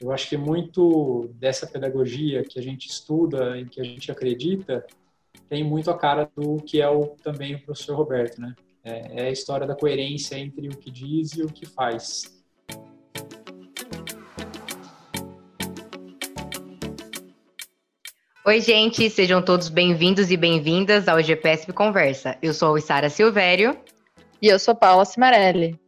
Eu 0.00 0.12
acho 0.12 0.28
que 0.28 0.36
muito 0.36 1.28
dessa 1.34 1.66
pedagogia 1.66 2.44
que 2.44 2.56
a 2.56 2.62
gente 2.62 2.88
estuda 2.88 3.58
e 3.58 3.64
que 3.64 3.80
a 3.80 3.84
gente 3.84 4.12
acredita 4.12 4.86
tem 5.48 5.64
muito 5.64 5.90
a 5.90 5.98
cara 5.98 6.30
do 6.36 6.58
que 6.58 6.80
é 6.80 6.88
o, 6.88 7.16
também 7.20 7.56
o 7.56 7.62
professor 7.62 7.96
Roberto, 7.96 8.40
né? 8.40 8.54
É, 8.84 9.24
é 9.24 9.26
a 9.26 9.30
história 9.30 9.66
da 9.66 9.74
coerência 9.74 10.38
entre 10.38 10.68
o 10.68 10.76
que 10.76 10.88
diz 10.88 11.32
e 11.32 11.42
o 11.42 11.48
que 11.48 11.66
faz. 11.66 12.38
Oi, 18.46 18.60
gente, 18.60 19.10
sejam 19.10 19.42
todos 19.42 19.68
bem-vindos 19.68 20.30
e 20.30 20.36
bem-vindas 20.36 21.08
ao 21.08 21.20
GPSP 21.20 21.72
Conversa. 21.72 22.38
Eu 22.40 22.54
sou 22.54 22.76
a 22.76 22.80
Sara 22.80 23.10
Silvério. 23.10 23.76
E 24.40 24.46
eu 24.46 24.60
sou 24.60 24.76
Paula 24.76 25.04
Cimarelli. 25.04 25.87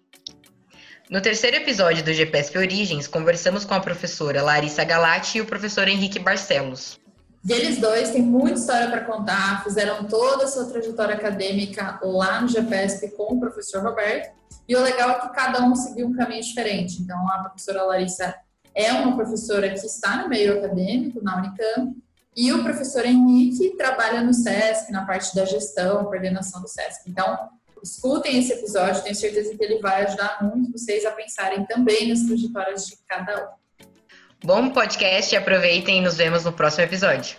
No 1.11 1.20
terceiro 1.20 1.56
episódio 1.56 2.04
do 2.04 2.14
GPSP 2.14 2.56
Origens, 2.56 3.08
conversamos 3.08 3.64
com 3.64 3.74
a 3.74 3.80
professora 3.80 4.45
Larissa 4.45 4.84
Galati 4.84 5.38
e 5.38 5.40
o 5.40 5.45
professor 5.45 5.88
Henrique 5.88 6.20
Barcelos. 6.20 7.00
E 7.45 7.52
eles 7.52 7.78
dois 7.78 8.10
têm 8.10 8.23
muita 8.23 8.60
história 8.60 8.88
para 8.88 9.00
contar, 9.00 9.64
fizeram 9.64 10.05
toda 10.05 10.45
a 10.45 10.46
sua 10.46 10.66
trajetória 10.66 11.16
acadêmica 11.16 11.98
lá 12.00 12.41
no 12.41 12.46
GPSP 12.46 13.09
com 13.16 13.34
o 13.34 13.41
professor 13.41 13.83
Roberto. 13.83 14.33
E 14.69 14.77
o 14.77 14.80
legal 14.80 15.10
é 15.10 15.19
que 15.19 15.34
cada 15.34 15.64
um 15.64 15.74
seguiu 15.74 16.06
um 16.06 16.14
caminho 16.14 16.45
diferente. 16.45 17.02
Então, 17.02 17.19
a 17.28 17.38
professora 17.41 17.83
Larissa 17.83 18.33
é 18.72 18.92
uma 18.92 19.16
professora 19.16 19.69
que 19.69 19.84
está 19.84 20.22
no 20.22 20.28
meio 20.28 20.58
acadêmico, 20.58 21.20
na 21.24 21.38
Unicamp, 21.38 21.92
e 22.36 22.52
o 22.52 22.62
professor 22.62 23.05
Henrique 23.05 23.77
trabalha 23.77 24.22
no 24.22 24.33
SESC, 24.33 24.92
na 24.92 25.05
parte 25.05 25.34
da 25.34 25.45
gestão, 25.45 26.05
coordenação 26.05 26.62
do 26.62 26.69
SESC. 26.69 27.02
Então, 27.08 27.48
escutem 27.83 28.39
esse 28.39 28.52
episódio, 28.52 29.02
tenho 29.02 29.15
certeza 29.15 29.57
que 29.57 29.65
ele 29.65 29.79
vai 29.80 30.05
ajudar 30.05 30.39
muito 30.43 30.73
vocês 30.73 31.05
a 31.05 31.11
pensarem 31.12 31.65
também 31.66 32.09
nas 32.09 32.23
trajetórias 32.23 32.87
de 32.87 32.97
cada 33.09 33.45
um. 33.45 33.61
Bom 34.45 34.70
podcast, 34.70 35.34
aproveitem 35.37 35.98
e 35.98 36.01
nos 36.01 36.16
vemos 36.16 36.45
no 36.45 36.53
próximo 36.53 36.84
episódio. 36.84 37.37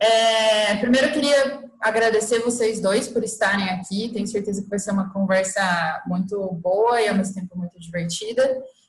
É, 0.00 0.76
primeiro, 0.76 1.06
eu 1.06 1.12
queria 1.12 1.64
agradecer 1.80 2.40
vocês 2.40 2.80
dois 2.80 3.08
por 3.08 3.22
estarem 3.22 3.70
aqui. 3.70 4.10
Tenho 4.12 4.26
certeza 4.26 4.62
que 4.62 4.68
vai 4.68 4.78
ser 4.78 4.90
uma 4.90 5.12
conversa 5.12 6.02
muito 6.06 6.52
boa 6.54 7.00
e 7.00 7.08
ao 7.08 7.14
mesmo 7.14 7.34
tempo 7.34 7.56
muito 7.56 7.78
divertida. 7.78 8.42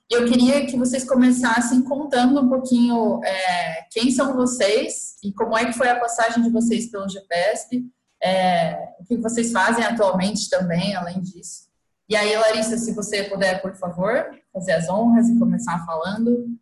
E 0.10 0.14
eu 0.14 0.26
queria 0.26 0.66
que 0.68 0.78
vocês 0.78 1.04
começassem 1.04 1.82
contando 1.82 2.40
um 2.40 2.48
pouquinho 2.48 3.20
é, 3.24 3.88
quem 3.92 4.12
são 4.12 4.36
vocês 4.36 5.16
e 5.24 5.34
como 5.34 5.58
é 5.58 5.66
que 5.66 5.74
foi 5.74 5.90
a 5.90 6.00
passagem 6.00 6.44
de 6.44 6.50
vocês 6.52 6.92
pelo 6.92 7.10
GPSP, 7.10 7.84
é, 8.22 8.94
o 9.00 9.06
que 9.06 9.18
vocês 9.18 9.52
fazem 9.52 9.84
atualmente 9.84 10.50
também, 10.50 10.96
além 10.96 11.22
disso. 11.22 11.66
E 12.08 12.16
aí, 12.16 12.36
Larissa, 12.38 12.78
se 12.78 12.94
você 12.94 13.24
puder, 13.24 13.62
por 13.64 13.76
favor, 13.76 14.30
fazer 14.54 14.74
as 14.74 14.88
honras 14.88 15.28
e 15.28 15.40
começar 15.40 15.84
falando. 15.86 16.56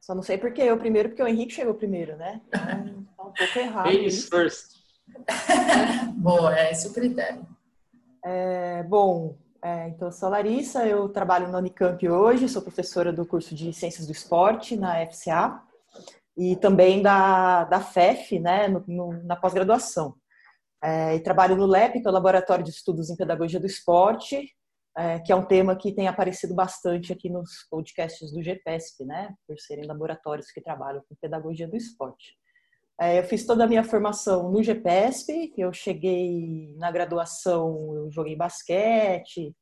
Só 0.00 0.14
não 0.14 0.22
sei 0.22 0.38
por 0.38 0.52
que 0.52 0.62
eu 0.62 0.78
primeiro, 0.78 1.08
porque 1.08 1.22
o 1.22 1.26
Henrique 1.26 1.54
chegou 1.54 1.74
primeiro, 1.74 2.16
né? 2.16 2.40
Então, 2.48 2.64
tá 3.16 3.22
um 3.24 3.32
pouco 3.32 3.58
errado. 3.58 3.86
Ladies 3.86 4.28
first. 4.28 4.80
Boa, 6.14 6.56
é 6.56 6.70
esse 6.70 6.86
o 6.86 6.92
critério. 6.92 7.44
É, 8.24 8.82
bom, 8.84 9.36
é, 9.62 9.88
então 9.88 10.08
eu 10.08 10.12
sou 10.12 10.28
a 10.28 10.30
Larissa, 10.30 10.86
eu 10.86 11.08
trabalho 11.08 11.48
na 11.48 11.58
Unicamp 11.58 12.08
hoje, 12.08 12.48
sou 12.48 12.62
professora 12.62 13.12
do 13.12 13.26
curso 13.26 13.54
de 13.54 13.72
Ciências 13.72 14.06
do 14.06 14.12
Esporte 14.12 14.76
na 14.76 15.06
FCA 15.06 15.62
e 16.36 16.56
também 16.56 17.02
da, 17.02 17.64
da 17.64 17.80
FEF, 17.80 18.38
né, 18.38 18.68
no, 18.68 18.82
no, 18.86 19.22
na 19.24 19.36
pós-graduação. 19.36 20.14
É, 20.82 21.14
e 21.14 21.20
trabalho 21.20 21.56
no 21.56 21.66
LEP, 21.66 22.00
que 22.00 22.06
é 22.06 22.10
o 22.10 22.14
Laboratório 22.14 22.64
de 22.64 22.70
Estudos 22.70 23.10
em 23.10 23.16
Pedagogia 23.16 23.60
do 23.60 23.66
Esporte, 23.66 24.50
é, 24.96 25.18
que 25.20 25.30
é 25.30 25.36
um 25.36 25.44
tema 25.44 25.76
que 25.76 25.92
tem 25.92 26.08
aparecido 26.08 26.54
bastante 26.54 27.12
aqui 27.12 27.28
nos 27.28 27.66
podcasts 27.70 28.32
do 28.32 28.42
GPESP, 28.42 29.04
né, 29.04 29.34
por 29.46 29.58
serem 29.58 29.86
laboratórios 29.86 30.50
que 30.50 30.60
trabalham 30.60 31.02
com 31.08 31.14
pedagogia 31.20 31.68
do 31.68 31.76
esporte. 31.76 32.34
É, 33.00 33.18
eu 33.18 33.24
fiz 33.24 33.46
toda 33.46 33.64
a 33.64 33.66
minha 33.66 33.82
formação 33.82 34.50
no 34.52 34.62
GPESP, 34.62 35.54
eu 35.56 35.72
cheguei 35.72 36.74
na 36.76 36.90
graduação, 36.90 37.94
eu 37.94 38.10
joguei 38.10 38.36
basquete, 38.36 39.56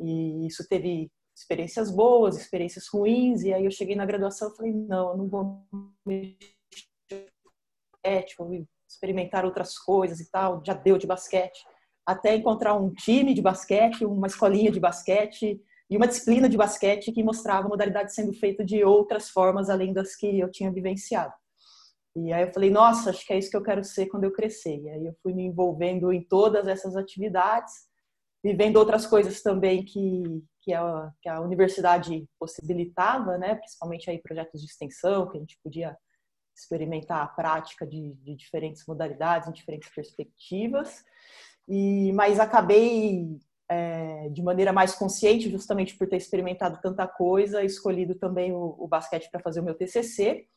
e 0.00 0.46
isso 0.46 0.66
teve 0.66 1.10
experiências 1.36 1.90
boas, 1.90 2.38
experiências 2.38 2.88
ruins, 2.88 3.42
e 3.42 3.52
aí 3.52 3.66
eu 3.66 3.70
cheguei 3.70 3.94
na 3.94 4.06
graduação 4.06 4.50
e 4.50 4.56
falei, 4.56 4.72
não, 4.72 5.10
eu 5.10 5.16
não 5.18 5.28
vou 5.28 5.66
mexer 6.06 6.56
vou 8.38 8.66
experimentar 8.88 9.44
outras 9.44 9.78
coisas 9.78 10.18
e 10.18 10.30
tal, 10.30 10.62
já 10.64 10.72
deu 10.72 10.96
de 10.96 11.06
basquete. 11.06 11.62
Até 12.06 12.34
encontrar 12.36 12.74
um 12.74 12.90
time 12.94 13.34
de 13.34 13.42
basquete, 13.42 14.06
uma 14.06 14.26
escolinha 14.26 14.72
de 14.72 14.80
basquete 14.80 15.60
e 15.90 15.96
uma 15.96 16.08
disciplina 16.08 16.48
de 16.48 16.56
basquete 16.56 17.12
que 17.12 17.22
mostrava 17.22 17.66
a 17.66 17.68
modalidade 17.68 18.14
sendo 18.14 18.32
feita 18.32 18.64
de 18.64 18.82
outras 18.82 19.28
formas 19.28 19.68
além 19.68 19.92
das 19.92 20.16
que 20.16 20.38
eu 20.38 20.50
tinha 20.50 20.72
vivenciado. 20.72 21.34
E 22.26 22.32
aí 22.32 22.42
eu 22.42 22.52
falei, 22.52 22.70
nossa, 22.70 23.10
acho 23.10 23.24
que 23.26 23.32
é 23.32 23.38
isso 23.38 23.50
que 23.50 23.56
eu 23.56 23.62
quero 23.62 23.84
ser 23.84 24.06
quando 24.06 24.24
eu 24.24 24.32
crescer. 24.32 24.80
E 24.80 24.88
aí 24.88 25.06
eu 25.06 25.14
fui 25.22 25.32
me 25.32 25.44
envolvendo 25.44 26.12
em 26.12 26.22
todas 26.22 26.66
essas 26.66 26.96
atividades, 26.96 27.72
vivendo 28.42 28.76
outras 28.76 29.06
coisas 29.06 29.42
também 29.42 29.84
que, 29.84 30.42
que, 30.60 30.72
a, 30.72 31.10
que 31.22 31.28
a 31.28 31.40
universidade 31.40 32.26
possibilitava, 32.38 33.38
né? 33.38 33.54
principalmente 33.54 34.10
aí 34.10 34.18
projetos 34.20 34.60
de 34.60 34.66
extensão, 34.66 35.28
que 35.28 35.36
a 35.36 35.40
gente 35.40 35.58
podia 35.62 35.96
experimentar 36.56 37.22
a 37.22 37.28
prática 37.28 37.86
de, 37.86 38.14
de 38.14 38.34
diferentes 38.34 38.84
modalidades, 38.86 39.48
em 39.48 39.52
diferentes 39.52 39.88
perspectivas. 39.94 41.04
E, 41.68 42.12
mas 42.14 42.40
acabei 42.40 43.38
é, 43.68 44.28
de 44.30 44.42
maneira 44.42 44.72
mais 44.72 44.94
consciente, 44.94 45.50
justamente 45.50 45.96
por 45.96 46.08
ter 46.08 46.16
experimentado 46.16 46.80
tanta 46.80 47.06
coisa, 47.06 47.62
escolhido 47.62 48.14
também 48.14 48.52
o, 48.52 48.74
o 48.78 48.88
basquete 48.88 49.30
para 49.30 49.40
fazer 49.40 49.60
o 49.60 49.64
meu 49.64 49.74
TCC 49.74 50.48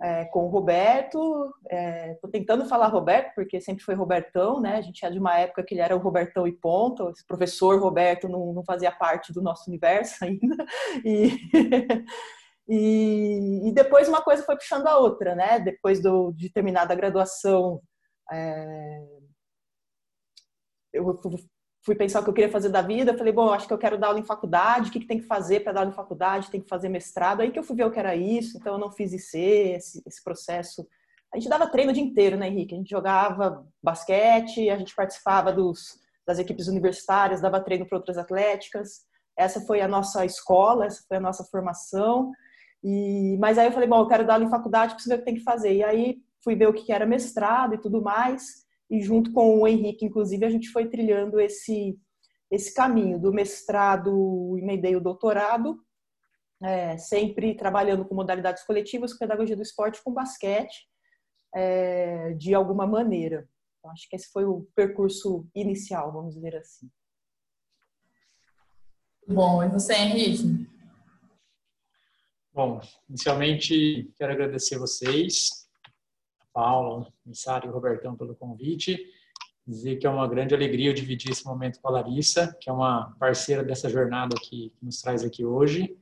é, 0.00 0.24
com 0.26 0.46
o 0.46 0.48
Roberto. 0.48 1.54
É, 1.68 2.14
tentando 2.32 2.66
falar 2.66 2.88
Roberto, 2.88 3.34
porque 3.34 3.60
sempre 3.60 3.84
foi 3.84 3.94
Robertão, 3.94 4.60
né? 4.60 4.76
A 4.76 4.80
gente 4.80 5.04
é 5.04 5.10
de 5.10 5.18
uma 5.18 5.38
época 5.38 5.62
que 5.62 5.74
ele 5.74 5.82
era 5.82 5.94
o 5.94 6.00
Robertão 6.00 6.46
e 6.46 6.52
ponto. 6.52 7.10
Esse 7.10 7.26
professor 7.26 7.80
Roberto 7.80 8.28
não, 8.28 8.52
não 8.52 8.64
fazia 8.64 8.90
parte 8.90 9.32
do 9.32 9.42
nosso 9.42 9.68
universo 9.68 10.16
ainda. 10.24 10.64
E, 11.04 11.38
e, 12.68 13.68
e, 13.68 13.72
depois 13.72 14.08
uma 14.08 14.22
coisa 14.22 14.42
foi 14.44 14.56
puxando 14.56 14.86
a 14.86 14.98
outra, 14.98 15.34
né? 15.34 15.60
Depois 15.60 16.00
do, 16.00 16.32
de 16.32 16.50
terminar 16.50 16.90
a 16.90 16.94
graduação, 16.94 17.80
é, 18.32 19.02
eu 20.92 21.04
fui 21.82 21.94
pensar 21.94 22.20
o 22.20 22.24
que 22.24 22.30
eu 22.30 22.34
queria 22.34 22.50
fazer 22.50 22.68
da 22.68 22.82
vida, 22.82 23.16
falei, 23.16 23.32
bom, 23.32 23.50
acho 23.52 23.66
que 23.66 23.72
eu 23.72 23.78
quero 23.78 23.96
dar 23.96 24.08
aula 24.08 24.18
em 24.18 24.24
faculdade, 24.24 24.90
o 24.90 24.92
que, 24.92 25.00
que 25.00 25.06
tem 25.06 25.18
que 25.18 25.26
fazer 25.26 25.60
para 25.60 25.72
dar 25.72 25.80
aula 25.80 25.90
em 25.90 25.94
faculdade? 25.94 26.50
Tem 26.50 26.60
que 26.60 26.68
fazer 26.68 26.88
mestrado. 26.88 27.40
Aí 27.40 27.50
que 27.50 27.58
eu 27.58 27.62
fui 27.62 27.76
ver 27.76 27.84
o 27.84 27.90
que 27.90 27.98
era 27.98 28.14
isso, 28.14 28.58
então 28.58 28.74
eu 28.74 28.78
não 28.78 28.90
fiz 28.90 29.12
IC, 29.12 29.38
esse, 29.38 30.02
esse 30.06 30.22
processo. 30.22 30.86
A 31.32 31.38
gente 31.38 31.48
dava 31.48 31.66
treino 31.66 31.90
o 31.90 31.94
dia 31.94 32.02
inteiro, 32.02 32.36
né, 32.36 32.48
Henrique? 32.48 32.74
A 32.74 32.78
gente 32.78 32.90
jogava 32.90 33.66
basquete, 33.82 34.68
a 34.68 34.76
gente 34.76 34.94
participava 34.94 35.52
dos, 35.52 35.98
das 36.26 36.38
equipes 36.38 36.68
universitárias, 36.68 37.40
dava 37.40 37.60
treino 37.60 37.86
para 37.86 37.96
outras 37.96 38.18
atléticas. 38.18 39.06
Essa 39.36 39.60
foi 39.62 39.80
a 39.80 39.88
nossa 39.88 40.24
escola, 40.24 40.84
essa 40.84 41.02
foi 41.08 41.16
a 41.16 41.20
nossa 41.20 41.44
formação. 41.44 42.30
E, 42.84 43.38
mas 43.38 43.56
aí 43.56 43.66
eu 43.66 43.72
falei, 43.72 43.88
bom, 43.88 44.00
eu 44.00 44.08
quero 44.08 44.26
dar 44.26 44.34
aula 44.34 44.44
em 44.44 44.50
faculdade, 44.50 44.94
preciso 44.94 45.14
ver 45.14 45.16
o 45.16 45.18
que 45.20 45.24
tem 45.24 45.36
que 45.36 45.44
fazer. 45.44 45.74
E 45.74 45.82
aí 45.82 46.18
fui 46.44 46.54
ver 46.54 46.68
o 46.68 46.74
que 46.74 46.92
era 46.92 47.06
mestrado 47.06 47.74
e 47.74 47.78
tudo 47.78 48.02
mais 48.02 48.68
e 48.90 49.00
junto 49.00 49.32
com 49.32 49.60
o 49.60 49.68
Henrique, 49.68 50.04
inclusive, 50.04 50.44
a 50.44 50.50
gente 50.50 50.68
foi 50.70 50.88
trilhando 50.88 51.38
esse, 51.38 51.96
esse 52.50 52.74
caminho 52.74 53.20
do 53.20 53.32
mestrado, 53.32 54.58
emendei 54.58 54.96
o 54.96 55.00
doutorado, 55.00 55.80
é, 56.62 56.98
sempre 56.98 57.54
trabalhando 57.54 58.04
com 58.04 58.14
modalidades 58.14 58.64
coletivas, 58.64 59.12
com 59.12 59.20
pedagogia 59.20 59.54
do 59.54 59.62
esporte, 59.62 60.02
com 60.02 60.12
basquete, 60.12 60.88
é, 61.54 62.32
de 62.32 62.52
alguma 62.52 62.86
maneira. 62.86 63.48
Então, 63.78 63.92
acho 63.92 64.08
que 64.08 64.16
esse 64.16 64.30
foi 64.30 64.44
o 64.44 64.68
percurso 64.74 65.48
inicial, 65.54 66.12
vamos 66.12 66.34
dizer 66.34 66.56
assim. 66.56 66.90
Bom, 69.26 69.62
e 69.62 69.68
você, 69.68 69.94
Henrique? 69.94 70.68
Bom, 72.52 72.80
inicialmente 73.08 74.12
quero 74.16 74.32
agradecer 74.32 74.76
vocês 74.76 75.59
Paula, 76.52 77.06
Missara 77.24 77.66
e 77.66 77.68
o 77.68 77.72
Robertão 77.72 78.16
pelo 78.16 78.34
convite. 78.34 78.98
Dizer 79.66 79.96
que 79.96 80.06
é 80.06 80.10
uma 80.10 80.26
grande 80.26 80.54
alegria 80.54 80.90
eu 80.90 80.94
dividir 80.94 81.30
esse 81.30 81.44
momento 81.44 81.80
com 81.80 81.88
a 81.88 81.92
Larissa, 81.92 82.56
que 82.60 82.68
é 82.68 82.72
uma 82.72 83.14
parceira 83.18 83.62
dessa 83.62 83.88
jornada 83.88 84.34
que, 84.40 84.70
que 84.70 84.84
nos 84.84 85.00
traz 85.00 85.24
aqui 85.24 85.44
hoje, 85.44 85.96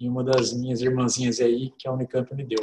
e 0.00 0.08
uma 0.08 0.24
das 0.24 0.52
minhas 0.52 0.80
irmãzinhas 0.80 1.40
aí, 1.40 1.70
que 1.78 1.86
a 1.86 1.92
Unicamp 1.92 2.34
me 2.34 2.44
deu. 2.44 2.58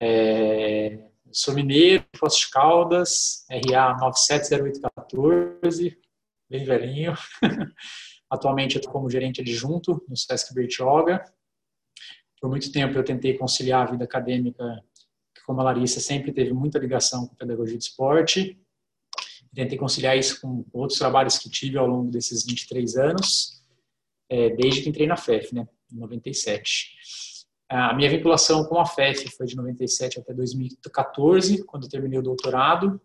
É, 0.00 1.08
sou 1.32 1.54
mineiro, 1.54 2.04
Foz 2.16 2.36
de 2.36 2.50
Caldas, 2.50 3.44
RA 3.50 3.96
970814, 3.98 5.98
bem 6.48 6.64
velhinho. 6.64 7.14
Atualmente 8.30 8.76
eu 8.76 8.78
estou 8.78 8.92
como 8.92 9.10
gerente 9.10 9.40
adjunto 9.40 10.04
no 10.08 10.16
Sesc 10.16 10.54
Bertioga. 10.54 11.24
Por 12.40 12.48
muito 12.48 12.70
tempo 12.70 12.96
eu 12.96 13.04
tentei 13.04 13.36
conciliar 13.36 13.86
a 13.86 13.90
vida 13.90 14.04
acadêmica 14.04 14.64
como 15.50 15.62
a 15.62 15.64
Larissa, 15.64 15.98
sempre 15.98 16.32
teve 16.32 16.52
muita 16.52 16.78
ligação 16.78 17.26
com 17.26 17.34
pedagogia 17.34 17.76
de 17.76 17.82
esporte. 17.82 18.56
Tentei 19.52 19.76
conciliar 19.76 20.16
isso 20.16 20.40
com 20.40 20.64
outros 20.72 20.96
trabalhos 20.96 21.38
que 21.38 21.50
tive 21.50 21.76
ao 21.76 21.88
longo 21.88 22.08
desses 22.08 22.46
23 22.46 22.96
anos, 22.96 23.60
é, 24.28 24.50
desde 24.50 24.82
que 24.82 24.88
entrei 24.88 25.08
na 25.08 25.16
FEF, 25.16 25.52
né, 25.52 25.68
em 25.92 25.96
97. 25.96 26.94
A 27.68 27.92
minha 27.94 28.08
vinculação 28.08 28.64
com 28.64 28.78
a 28.78 28.86
FEF 28.86 29.28
foi 29.36 29.44
de 29.44 29.56
97 29.56 30.20
até 30.20 30.32
2014, 30.32 31.64
quando 31.64 31.88
terminei 31.88 32.20
o 32.20 32.22
doutorado, 32.22 33.00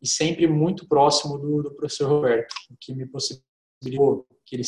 e 0.00 0.06
sempre 0.06 0.46
muito 0.46 0.86
próximo 0.86 1.36
do, 1.36 1.64
do 1.64 1.74
professor 1.74 2.08
Roberto, 2.08 2.54
o 2.70 2.76
que 2.76 2.94
me 2.94 3.06
possibilitou 3.06 4.24
que 4.46 4.54
ele 4.54 4.62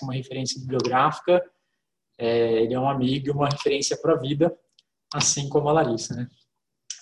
uma 0.00 0.14
referência 0.14 0.58
bibliográfica, 0.58 1.44
é, 2.16 2.62
ele 2.62 2.72
é 2.72 2.80
um 2.80 2.88
amigo 2.88 3.28
e 3.28 3.30
uma 3.30 3.50
referência 3.50 3.98
para 3.98 4.14
a 4.14 4.18
vida, 4.18 4.58
assim 5.12 5.48
como 5.48 5.68
a 5.68 5.72
Larissa, 5.72 6.14
né? 6.14 6.28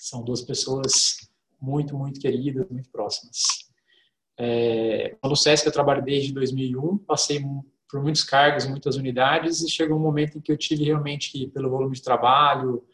São 0.01 0.23
duas 0.23 0.43
pessoas 0.43 1.17
muito, 1.61 1.97
muito 1.97 2.21
queridas, 2.21 2.69
muito 2.69 2.91
próximas. 2.91 3.43
É, 4.39 5.17
no 5.25 5.35
SESC 5.35 5.67
eu 5.67 5.73
trabalho 5.73 6.05
desde 6.05 6.33
2001, 6.33 6.99
passei 6.99 7.43
por 7.89 8.03
muitos 8.03 8.23
cargos, 8.23 8.67
muitas 8.67 8.97
unidades, 8.97 9.63
e 9.63 9.71
chegou 9.71 9.97
um 9.97 10.03
momento 10.03 10.39
em 10.39 10.41
que 10.41 10.53
eu 10.53 10.57
tive 10.57 10.85
realmente 10.85 11.33
que, 11.33 11.49
pelo 11.49 11.71
volume 11.71 11.95
de 11.95 12.03
trabalho, 12.03 12.85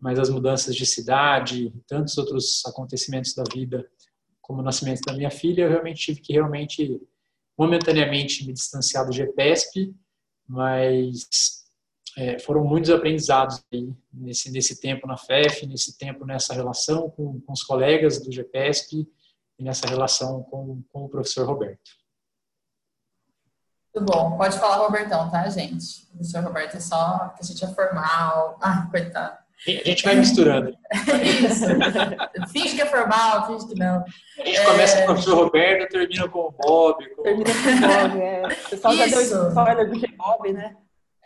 mas 0.00 0.18
as 0.18 0.28
mudanças 0.28 0.74
de 0.74 0.86
cidade, 0.86 1.72
tantos 1.86 2.16
outros 2.18 2.62
acontecimentos 2.66 3.34
da 3.34 3.44
vida, 3.52 3.88
como 4.40 4.60
o 4.60 4.64
nascimento 4.64 5.02
da 5.02 5.12
minha 5.12 5.30
filha, 5.30 5.62
eu 5.62 5.70
realmente 5.70 6.00
tive 6.00 6.20
que 6.20 6.32
realmente 6.32 7.00
momentaneamente 7.56 8.46
me 8.46 8.52
distanciar 8.52 9.04
do 9.04 9.12
GPSP, 9.12 9.92
mas 10.46 11.57
é, 12.18 12.36
foram 12.40 12.64
muitos 12.64 12.90
aprendizados 12.90 13.64
aí 13.72 13.94
nesse, 14.12 14.50
nesse 14.50 14.80
tempo 14.80 15.06
na 15.06 15.16
FEF, 15.16 15.64
nesse 15.64 15.96
tempo 15.96 16.26
nessa 16.26 16.52
relação 16.52 17.08
com, 17.10 17.40
com 17.40 17.52
os 17.52 17.62
colegas 17.62 18.20
do 18.20 18.32
GPSP 18.32 19.06
e 19.56 19.62
nessa 19.62 19.86
relação 19.86 20.42
com, 20.42 20.82
com 20.92 21.04
o 21.04 21.08
professor 21.08 21.46
Roberto. 21.46 21.96
Muito 23.94 24.12
bom. 24.12 24.36
Pode 24.36 24.58
falar 24.58 24.78
Robertão, 24.78 25.30
tá, 25.30 25.48
gente? 25.48 26.08
O 26.08 26.16
professor 26.16 26.42
Roberto 26.42 26.76
é 26.76 26.80
só 26.80 27.28
que 27.36 27.42
a 27.42 27.46
gente 27.46 27.64
é 27.64 27.68
formal. 27.68 28.58
Ah, 28.60 28.88
coitado. 28.90 29.38
A 29.66 29.70
gente 29.70 30.02
vai 30.02 30.16
misturando. 30.16 30.72
finge 32.52 32.74
que 32.74 32.82
é 32.82 32.86
formal, 32.86 33.46
finge 33.46 33.68
que 33.68 33.74
não. 33.78 34.04
A 34.40 34.44
gente 34.44 34.58
é... 34.58 34.64
começa 34.64 34.96
com 34.96 35.02
o 35.02 35.06
professor 35.06 35.36
Roberto, 35.36 35.90
termina 35.90 36.28
com 36.28 36.38
o 36.40 36.50
Bob. 36.50 37.14
Com... 37.14 37.22
Termina 37.22 37.50
com 37.50 37.68
o 37.68 37.80
Bob, 37.80 38.20
é. 38.20 38.46
O 38.46 38.70
pessoal 38.70 38.94
isso. 38.94 39.08
já 39.08 39.38
deu 39.38 39.48
spoiler 39.48 39.90
do 39.90 40.16
Bob, 40.16 40.52
né? 40.52 40.76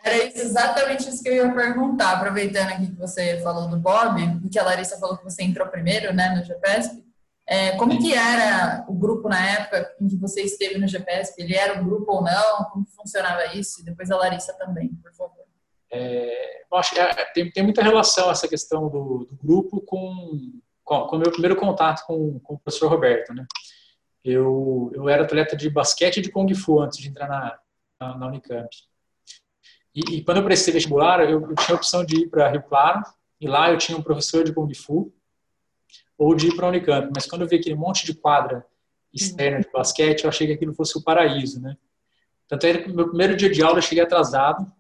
Era 0.05 0.17
exatamente 0.17 1.09
isso 1.09 1.23
que 1.23 1.29
eu 1.29 1.35
ia 1.35 1.55
perguntar, 1.55 2.13
aproveitando 2.13 2.71
aqui 2.71 2.87
que 2.89 2.99
você 2.99 3.41
falou 3.43 3.69
do 3.69 3.79
Bob, 3.79 4.21
e 4.45 4.49
que 4.49 4.59
a 4.59 4.65
Larissa 4.65 4.99
falou 4.99 5.17
que 5.17 5.25
você 5.25 5.43
entrou 5.43 5.69
primeiro, 5.69 6.13
né, 6.13 6.31
no 6.31 6.45
GPSP. 6.45 7.03
É, 7.47 7.77
como 7.77 7.99
que 7.99 8.15
era 8.15 8.85
o 8.89 8.95
grupo 8.95 9.29
na 9.29 9.45
época 9.45 9.95
em 10.01 10.09
que 10.09 10.17
você 10.17 10.43
esteve 10.43 10.79
no 10.79 10.89
GPSP? 10.89 11.43
Ele 11.43 11.55
era 11.55 11.81
um 11.81 11.85
grupo 11.85 12.13
ou 12.13 12.23
não? 12.23 12.65
Como 12.73 12.87
funcionava 12.97 13.55
isso? 13.55 13.81
E 13.81 13.85
depois 13.85 14.11
a 14.11 14.17
Larissa 14.17 14.53
também, 14.55 14.89
por 15.03 15.13
favor. 15.13 15.43
É, 15.91 16.63
acho 16.73 16.95
que 16.95 17.01
é, 17.01 17.25
tem, 17.33 17.51
tem 17.51 17.63
muita 17.63 17.83
relação 17.83 18.31
essa 18.31 18.49
questão 18.49 18.89
do, 18.89 19.27
do 19.27 19.37
grupo 19.37 19.81
com, 19.83 20.53
com, 20.83 21.07
com, 21.07 21.17
o 21.17 21.19
meu 21.19 21.31
primeiro 21.31 21.57
contato 21.57 22.07
com, 22.07 22.41
com 22.41 22.55
o 22.55 22.59
professor 22.59 22.89
Roberto, 22.89 23.35
né? 23.35 23.45
Eu, 24.25 24.91
eu 24.95 25.09
era 25.09 25.25
atleta 25.25 25.57
de 25.57 25.69
basquete 25.69 26.19
e 26.19 26.23
de 26.23 26.31
Kung 26.31 26.53
Fu 26.55 26.81
antes 26.81 26.99
de 26.99 27.09
entrar 27.09 27.29
na, 27.29 27.59
na, 28.01 28.19
na 28.19 28.27
Unicamp. 28.29 28.69
E, 29.94 30.17
e, 30.17 30.25
quando 30.25 30.39
eu 30.39 30.44
prestei 30.44 30.73
vestibular, 30.73 31.21
eu, 31.21 31.41
eu 31.41 31.55
tinha 31.55 31.75
a 31.75 31.79
opção 31.79 32.05
de 32.05 32.23
ir 32.23 32.29
para 32.29 32.49
Rio 32.49 32.62
Claro, 32.62 33.03
e 33.41 33.47
lá 33.47 33.71
eu 33.71 33.79
tinha 33.79 33.97
um 33.97 34.03
professor 34.03 34.43
de 34.44 34.53
Kung 34.53 34.73
Fu, 34.75 35.12
ou 36.17 36.35
de 36.35 36.49
ir 36.49 36.56
para 36.56 36.67
a 36.67 36.69
Unicamp. 36.71 37.11
Mas 37.15 37.27
quando 37.27 37.43
eu 37.43 37.49
vi 37.49 37.56
aquele 37.56 37.75
monte 37.75 38.06
de 38.06 38.15
quadra 38.15 38.65
externa 39.12 39.61
de 39.61 39.71
basquete, 39.71 40.25
eu 40.25 40.31
achei 40.31 40.47
que 40.47 40.53
aquilo 40.55 40.73
fosse 40.73 40.97
o 40.97 41.03
paraíso, 41.03 41.61
né? 41.61 41.77
Tanto 42.49 42.67
é 42.67 42.79
que 42.79 42.89
no 42.89 42.94
meu 42.94 43.09
primeiro 43.09 43.37
dia 43.37 43.50
de 43.50 43.62
aula 43.62 43.79
eu 43.79 43.83
cheguei 43.83 44.03
atrasado, 44.03 44.71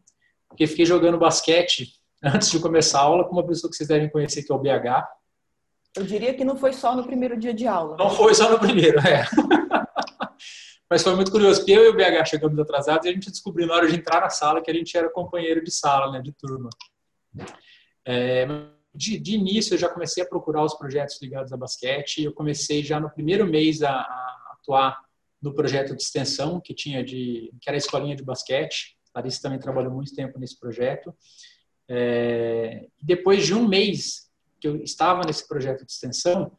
porque 0.48 0.66
fiquei 0.66 0.86
jogando 0.86 1.18
basquete 1.18 1.94
antes 2.22 2.50
de 2.50 2.58
começar 2.58 3.00
a 3.00 3.02
aula 3.02 3.24
com 3.24 3.32
uma 3.32 3.46
pessoa 3.46 3.70
que 3.70 3.76
vocês 3.76 3.88
devem 3.88 4.08
conhecer, 4.08 4.42
que 4.42 4.52
é 4.52 4.54
o 4.54 4.58
BH. 4.58 5.06
Eu 5.96 6.04
diria 6.04 6.32
que 6.32 6.44
não 6.44 6.56
foi 6.56 6.72
só 6.72 6.96
no 6.96 7.04
primeiro 7.04 7.36
dia 7.36 7.52
de 7.52 7.66
aula. 7.66 7.96
Não 7.98 8.08
foi 8.08 8.34
só 8.34 8.50
no 8.50 8.58
primeiro, 8.58 8.98
é. 9.00 9.26
Mas 10.92 11.02
foi 11.02 11.16
muito 11.16 11.30
curioso, 11.30 11.60
porque 11.60 11.72
eu 11.72 11.86
e 11.86 11.88
o 11.88 11.96
BH 11.96 12.26
chegamos 12.26 12.58
atrasados 12.58 13.06
e 13.06 13.08
a 13.08 13.12
gente 13.14 13.30
descobriu 13.30 13.66
na 13.66 13.76
hora 13.76 13.88
de 13.88 13.96
entrar 13.96 14.20
na 14.20 14.28
sala 14.28 14.60
que 14.60 14.70
a 14.70 14.74
gente 14.74 14.94
era 14.94 15.08
companheiro 15.08 15.64
de 15.64 15.70
sala, 15.70 16.12
né, 16.12 16.20
de 16.20 16.32
turma. 16.32 16.68
É, 18.04 18.46
de, 18.94 19.18
de, 19.18 19.34
início, 19.34 19.72
eu 19.72 19.78
já 19.78 19.88
comecei 19.88 20.22
a 20.22 20.26
procurar 20.26 20.62
os 20.62 20.74
projetos 20.74 21.18
ligados 21.22 21.50
a 21.50 21.56
basquete. 21.56 22.22
Eu 22.22 22.34
comecei 22.34 22.82
já 22.82 23.00
no 23.00 23.08
primeiro 23.08 23.46
mês 23.46 23.82
a, 23.82 23.90
a 23.90 24.56
atuar 24.60 25.00
no 25.40 25.54
projeto 25.54 25.96
de 25.96 26.02
extensão 26.02 26.60
que 26.60 26.74
tinha 26.74 27.02
de 27.02 27.50
que 27.58 27.70
era 27.70 27.76
a 27.76 27.78
escolinha 27.78 28.14
de 28.14 28.22
basquete. 28.22 28.94
Larissa 29.14 29.40
também 29.40 29.58
trabalhou 29.58 29.94
muito 29.94 30.14
tempo 30.14 30.38
nesse 30.38 30.60
projeto. 30.60 31.16
É, 31.88 32.86
depois 33.00 33.46
de 33.46 33.54
um 33.54 33.66
mês 33.66 34.30
que 34.60 34.68
eu 34.68 34.76
estava 34.76 35.22
nesse 35.24 35.48
projeto 35.48 35.86
de 35.86 35.92
extensão, 35.92 36.52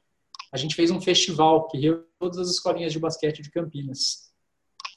a 0.54 0.58
gente 0.58 0.76
fez 0.76 0.92
um 0.92 1.02
festival 1.02 1.68
que 1.68 1.80
reuniu 1.80 2.06
todas 2.20 2.38
as 2.38 2.52
escolinhas 2.52 2.94
de 2.94 3.00
basquete 3.00 3.42
de 3.42 3.50
Campinas. 3.50 4.32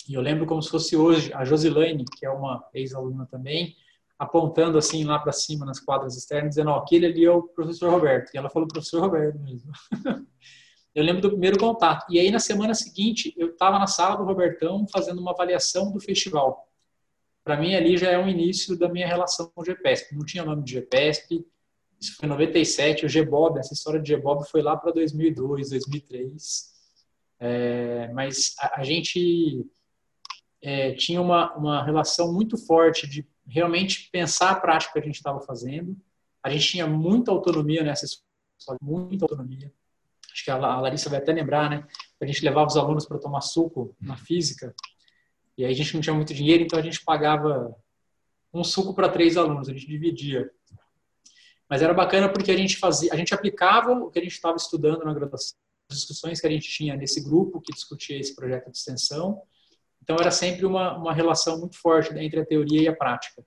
E 0.06 0.12
eu 0.12 0.20
lembro 0.20 0.44
como 0.44 0.62
se 0.62 0.68
fosse 0.68 0.94
hoje, 0.94 1.32
a 1.32 1.46
Josilane, 1.46 2.04
que 2.04 2.26
é 2.26 2.30
uma 2.30 2.62
ex-aluna 2.74 3.26
também, 3.26 3.74
apontando 4.18 4.76
assim 4.76 5.02
lá 5.04 5.18
para 5.18 5.32
cima 5.32 5.64
nas 5.64 5.80
quadras 5.80 6.14
externas, 6.14 6.50
dizendo: 6.50 6.70
ó, 6.70 6.76
aquele 6.76 7.06
ali 7.06 7.24
é 7.24 7.30
o 7.30 7.42
professor 7.42 7.90
Roberto. 7.90 8.34
E 8.34 8.36
ela 8.36 8.50
falou: 8.50 8.68
professor 8.68 9.00
Roberto 9.00 9.38
mesmo. 9.38 9.72
eu 10.94 11.02
lembro 11.02 11.22
do 11.22 11.30
primeiro 11.30 11.58
contato. 11.58 12.04
E 12.10 12.20
aí, 12.20 12.30
na 12.30 12.38
semana 12.38 12.74
seguinte, 12.74 13.32
eu 13.34 13.48
estava 13.48 13.78
na 13.78 13.86
sala 13.86 14.16
do 14.16 14.24
Robertão 14.24 14.86
fazendo 14.92 15.22
uma 15.22 15.30
avaliação 15.30 15.90
do 15.90 15.98
festival. 15.98 16.68
Para 17.42 17.56
mim, 17.56 17.74
ali 17.74 17.96
já 17.96 18.10
é 18.10 18.18
um 18.18 18.28
início 18.28 18.78
da 18.78 18.90
minha 18.90 19.06
relação 19.06 19.50
com 19.54 19.62
o 19.62 19.64
GPSP. 19.64 20.14
Não 20.14 20.26
tinha 20.26 20.44
nome 20.44 20.62
de 20.62 20.72
GPSP, 20.72 21.46
isso 22.00 22.16
foi 22.16 22.26
em 22.26 22.30
97, 22.30 23.06
o 23.06 23.08
GBOB, 23.08 23.58
essa 23.58 23.74
história 23.74 24.00
de 24.00 24.14
GBOB 24.14 24.48
foi 24.48 24.62
lá 24.62 24.76
para 24.76 24.92
2002, 24.92 25.70
2003. 25.70 26.74
É, 27.38 28.10
mas 28.12 28.54
a, 28.58 28.80
a 28.80 28.84
gente 28.84 29.66
é, 30.62 30.92
tinha 30.92 31.20
uma, 31.20 31.54
uma 31.54 31.84
relação 31.84 32.32
muito 32.32 32.56
forte 32.56 33.06
de 33.06 33.26
realmente 33.46 34.08
pensar 34.10 34.50
a 34.50 34.60
prática 34.60 34.92
que 34.92 34.98
a 34.98 35.02
gente 35.02 35.16
estava 35.16 35.40
fazendo. 35.40 35.96
A 36.42 36.50
gente 36.50 36.66
tinha 36.66 36.86
muita 36.86 37.30
autonomia 37.30 37.82
nessa 37.82 38.04
escola, 38.04 38.78
muita 38.82 39.24
autonomia. 39.24 39.72
Acho 40.32 40.44
que 40.44 40.50
a 40.50 40.56
Larissa 40.56 41.08
vai 41.08 41.18
até 41.18 41.32
lembrar, 41.32 41.70
né? 41.70 41.86
A 42.20 42.26
gente 42.26 42.44
levava 42.44 42.66
os 42.66 42.76
alunos 42.76 43.06
para 43.06 43.18
tomar 43.18 43.40
suco 43.40 43.96
na 44.00 44.16
física 44.16 44.74
e 45.56 45.64
aí 45.64 45.72
a 45.72 45.74
gente 45.74 45.94
não 45.94 46.00
tinha 46.02 46.14
muito 46.14 46.34
dinheiro, 46.34 46.62
então 46.62 46.78
a 46.78 46.82
gente 46.82 47.02
pagava 47.02 47.74
um 48.52 48.62
suco 48.62 48.94
para 48.94 49.08
três 49.08 49.36
alunos, 49.36 49.68
a 49.68 49.72
gente 49.72 49.86
dividia. 49.86 50.50
Mas 51.68 51.82
era 51.82 51.92
bacana 51.92 52.28
porque 52.28 52.50
a 52.50 52.56
gente 52.56 52.76
fazia, 52.76 53.12
a 53.12 53.16
gente 53.16 53.34
aplicava 53.34 53.92
o 53.92 54.10
que 54.10 54.18
a 54.18 54.22
gente 54.22 54.32
estava 54.32 54.56
estudando 54.56 55.04
na 55.04 55.12
graduação, 55.12 55.56
as 55.90 55.98
discussões 55.98 56.40
que 56.40 56.46
a 56.46 56.50
gente 56.50 56.68
tinha 56.68 56.96
nesse 56.96 57.22
grupo 57.22 57.60
que 57.60 57.72
discutia 57.72 58.18
esse 58.18 58.34
projeto 58.34 58.70
de 58.70 58.76
extensão. 58.76 59.42
Então 60.02 60.16
era 60.16 60.30
sempre 60.30 60.64
uma, 60.64 60.96
uma 60.96 61.12
relação 61.12 61.58
muito 61.58 61.76
forte 61.76 62.16
entre 62.18 62.40
a 62.40 62.46
teoria 62.46 62.82
e 62.82 62.88
a 62.88 62.94
prática. 62.94 63.44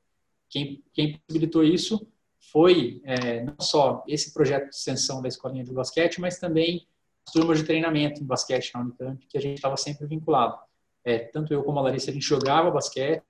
Quem, 0.49 0.83
quem 0.93 1.17
possibilitou 1.17 1.63
isso 1.63 2.07
foi 2.51 3.01
é, 3.05 3.43
não 3.43 3.55
só 3.59 4.03
esse 4.07 4.33
projeto 4.33 4.69
de 4.69 4.75
extensão 4.75 5.21
da 5.21 5.27
escolinha 5.27 5.63
de 5.63 5.71
basquete, 5.71 6.19
mas 6.19 6.39
também 6.39 6.87
as 7.25 7.33
turmas 7.33 7.59
de 7.59 7.65
treinamento 7.65 8.21
em 8.21 8.25
basquete 8.25 8.71
na 8.73 8.81
Unicamp, 8.81 9.25
que 9.27 9.37
a 9.37 9.41
gente 9.41 9.57
estava 9.57 9.77
sempre 9.77 10.07
vinculado. 10.07 10.57
É, 11.03 11.19
tanto 11.19 11.53
eu 11.53 11.63
como 11.63 11.79
a 11.79 11.83
Larissa, 11.83 12.09
a 12.09 12.13
gente 12.13 12.25
jogava 12.25 12.71
basquete, 12.71 13.23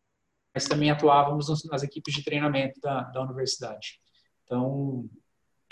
mas 0.54 0.66
também 0.66 0.90
atuávamos 0.90 1.64
nas 1.66 1.84
equipes 1.84 2.14
de 2.14 2.24
treinamento 2.24 2.80
da, 2.80 3.02
da 3.04 3.22
universidade. 3.22 4.00
Então, 4.50 5.08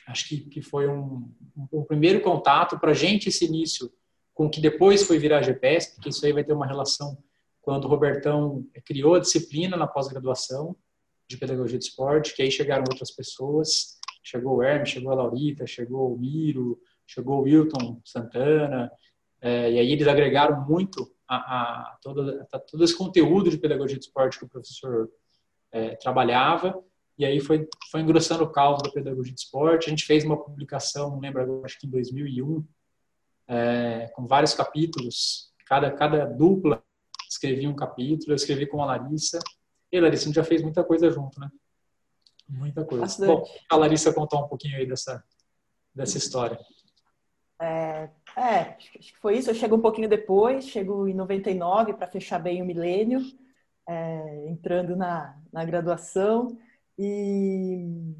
acho 0.07 0.27
que, 0.27 0.37
que 0.41 0.61
foi 0.61 0.87
um, 0.87 1.33
um, 1.73 1.83
primeiro 1.83 2.21
contato 2.21 2.79
para 2.79 2.91
a 2.91 2.93
gente 2.93 3.27
esse 3.27 3.43
início 3.43 3.91
com 4.35 4.45
o 4.45 4.49
que 4.51 4.61
depois 4.61 5.01
foi 5.01 5.17
virar 5.17 5.41
GPS, 5.41 5.95
porque 5.95 6.09
isso 6.09 6.23
aí 6.23 6.31
vai 6.31 6.43
ter 6.43 6.53
uma 6.53 6.67
relação 6.67 7.17
quando 7.59 7.85
o 7.85 7.87
Robertão 7.87 8.63
criou 8.85 9.15
a 9.15 9.19
disciplina 9.19 9.75
na 9.75 9.87
pós-graduação 9.87 10.75
de 11.27 11.37
pedagogia 11.37 11.79
de 11.79 11.85
esporte, 11.85 12.35
que 12.35 12.43
aí 12.43 12.51
chegaram 12.51 12.85
outras 12.87 13.09
pessoas, 13.09 13.99
chegou 14.23 14.57
o 14.57 14.63
Hermes, 14.63 14.89
chegou 14.89 15.11
a 15.11 15.15
Laurita, 15.15 15.65
chegou 15.65 16.13
o 16.13 16.17
Miro, 16.19 16.79
chegou 17.07 17.39
o 17.39 17.41
Wilton 17.41 17.99
Santana, 18.05 18.91
é, 19.41 19.71
e 19.71 19.79
aí 19.79 19.91
eles 19.91 20.07
agregaram 20.07 20.63
muito 20.67 21.11
a, 21.27 21.35
a, 21.35 21.97
todo, 22.01 22.45
a, 22.53 22.59
todo 22.59 22.83
esse 22.83 22.95
conteúdo 22.95 23.49
de 23.49 23.57
pedagogia 23.57 23.97
de 23.97 24.05
esporte 24.05 24.37
que 24.37 24.45
o 24.45 24.49
professor 24.49 25.09
é, 25.71 25.95
trabalhava, 25.95 26.79
e 27.17 27.25
aí 27.25 27.39
foi, 27.39 27.67
foi 27.89 28.01
engrossando 28.01 28.43
o 28.43 28.49
caldo 28.49 28.83
da 28.83 28.91
pedagogia 28.91 29.33
de 29.33 29.39
esporte. 29.39 29.87
A 29.87 29.89
gente 29.89 30.05
fez 30.05 30.23
uma 30.23 30.37
publicação, 30.37 31.09
não 31.09 31.19
lembro 31.19 31.41
agora, 31.41 31.65
acho 31.65 31.79
que 31.79 31.87
em 31.87 31.89
2001, 31.89 32.63
é, 33.47 34.11
com 34.13 34.27
vários 34.27 34.53
capítulos. 34.53 35.51
Cada, 35.65 35.89
cada 35.91 36.25
dupla 36.25 36.83
escrevia 37.27 37.67
um 37.69 37.75
capítulo. 37.75 38.31
Eu 38.31 38.35
escrevi 38.35 38.67
com 38.67 38.83
a 38.83 38.85
Larissa. 38.85 39.39
E 39.91 39.97
a 39.97 40.01
Larissa, 40.01 40.25
a 40.25 40.27
gente 40.27 40.35
já 40.35 40.43
fez 40.43 40.61
muita 40.61 40.83
coisa 40.83 41.09
junto, 41.09 41.39
né? 41.39 41.49
Muita 42.47 42.85
coisa. 42.85 43.05
Bastante. 43.05 43.27
Bom, 43.27 43.43
a 43.67 43.75
Larissa 43.75 44.13
contar 44.13 44.37
um 44.37 44.47
pouquinho 44.47 44.77
aí 44.77 44.85
dessa, 44.85 45.23
dessa 45.95 46.19
história? 46.19 46.59
É, 47.59 48.09
é, 48.37 48.77
acho 48.77 48.91
que 48.91 49.17
foi 49.17 49.39
isso. 49.39 49.49
Eu 49.49 49.55
chego 49.55 49.75
um 49.75 49.81
pouquinho 49.81 50.07
depois, 50.07 50.65
chego 50.65 51.07
em 51.07 51.15
99 51.15 51.95
para 51.95 52.07
fechar 52.07 52.37
bem 52.37 52.61
o 52.61 52.65
milênio, 52.65 53.21
é, 53.89 54.47
entrando 54.49 54.95
na, 54.95 55.35
na 55.51 55.65
graduação 55.65 56.55
e, 56.97 58.15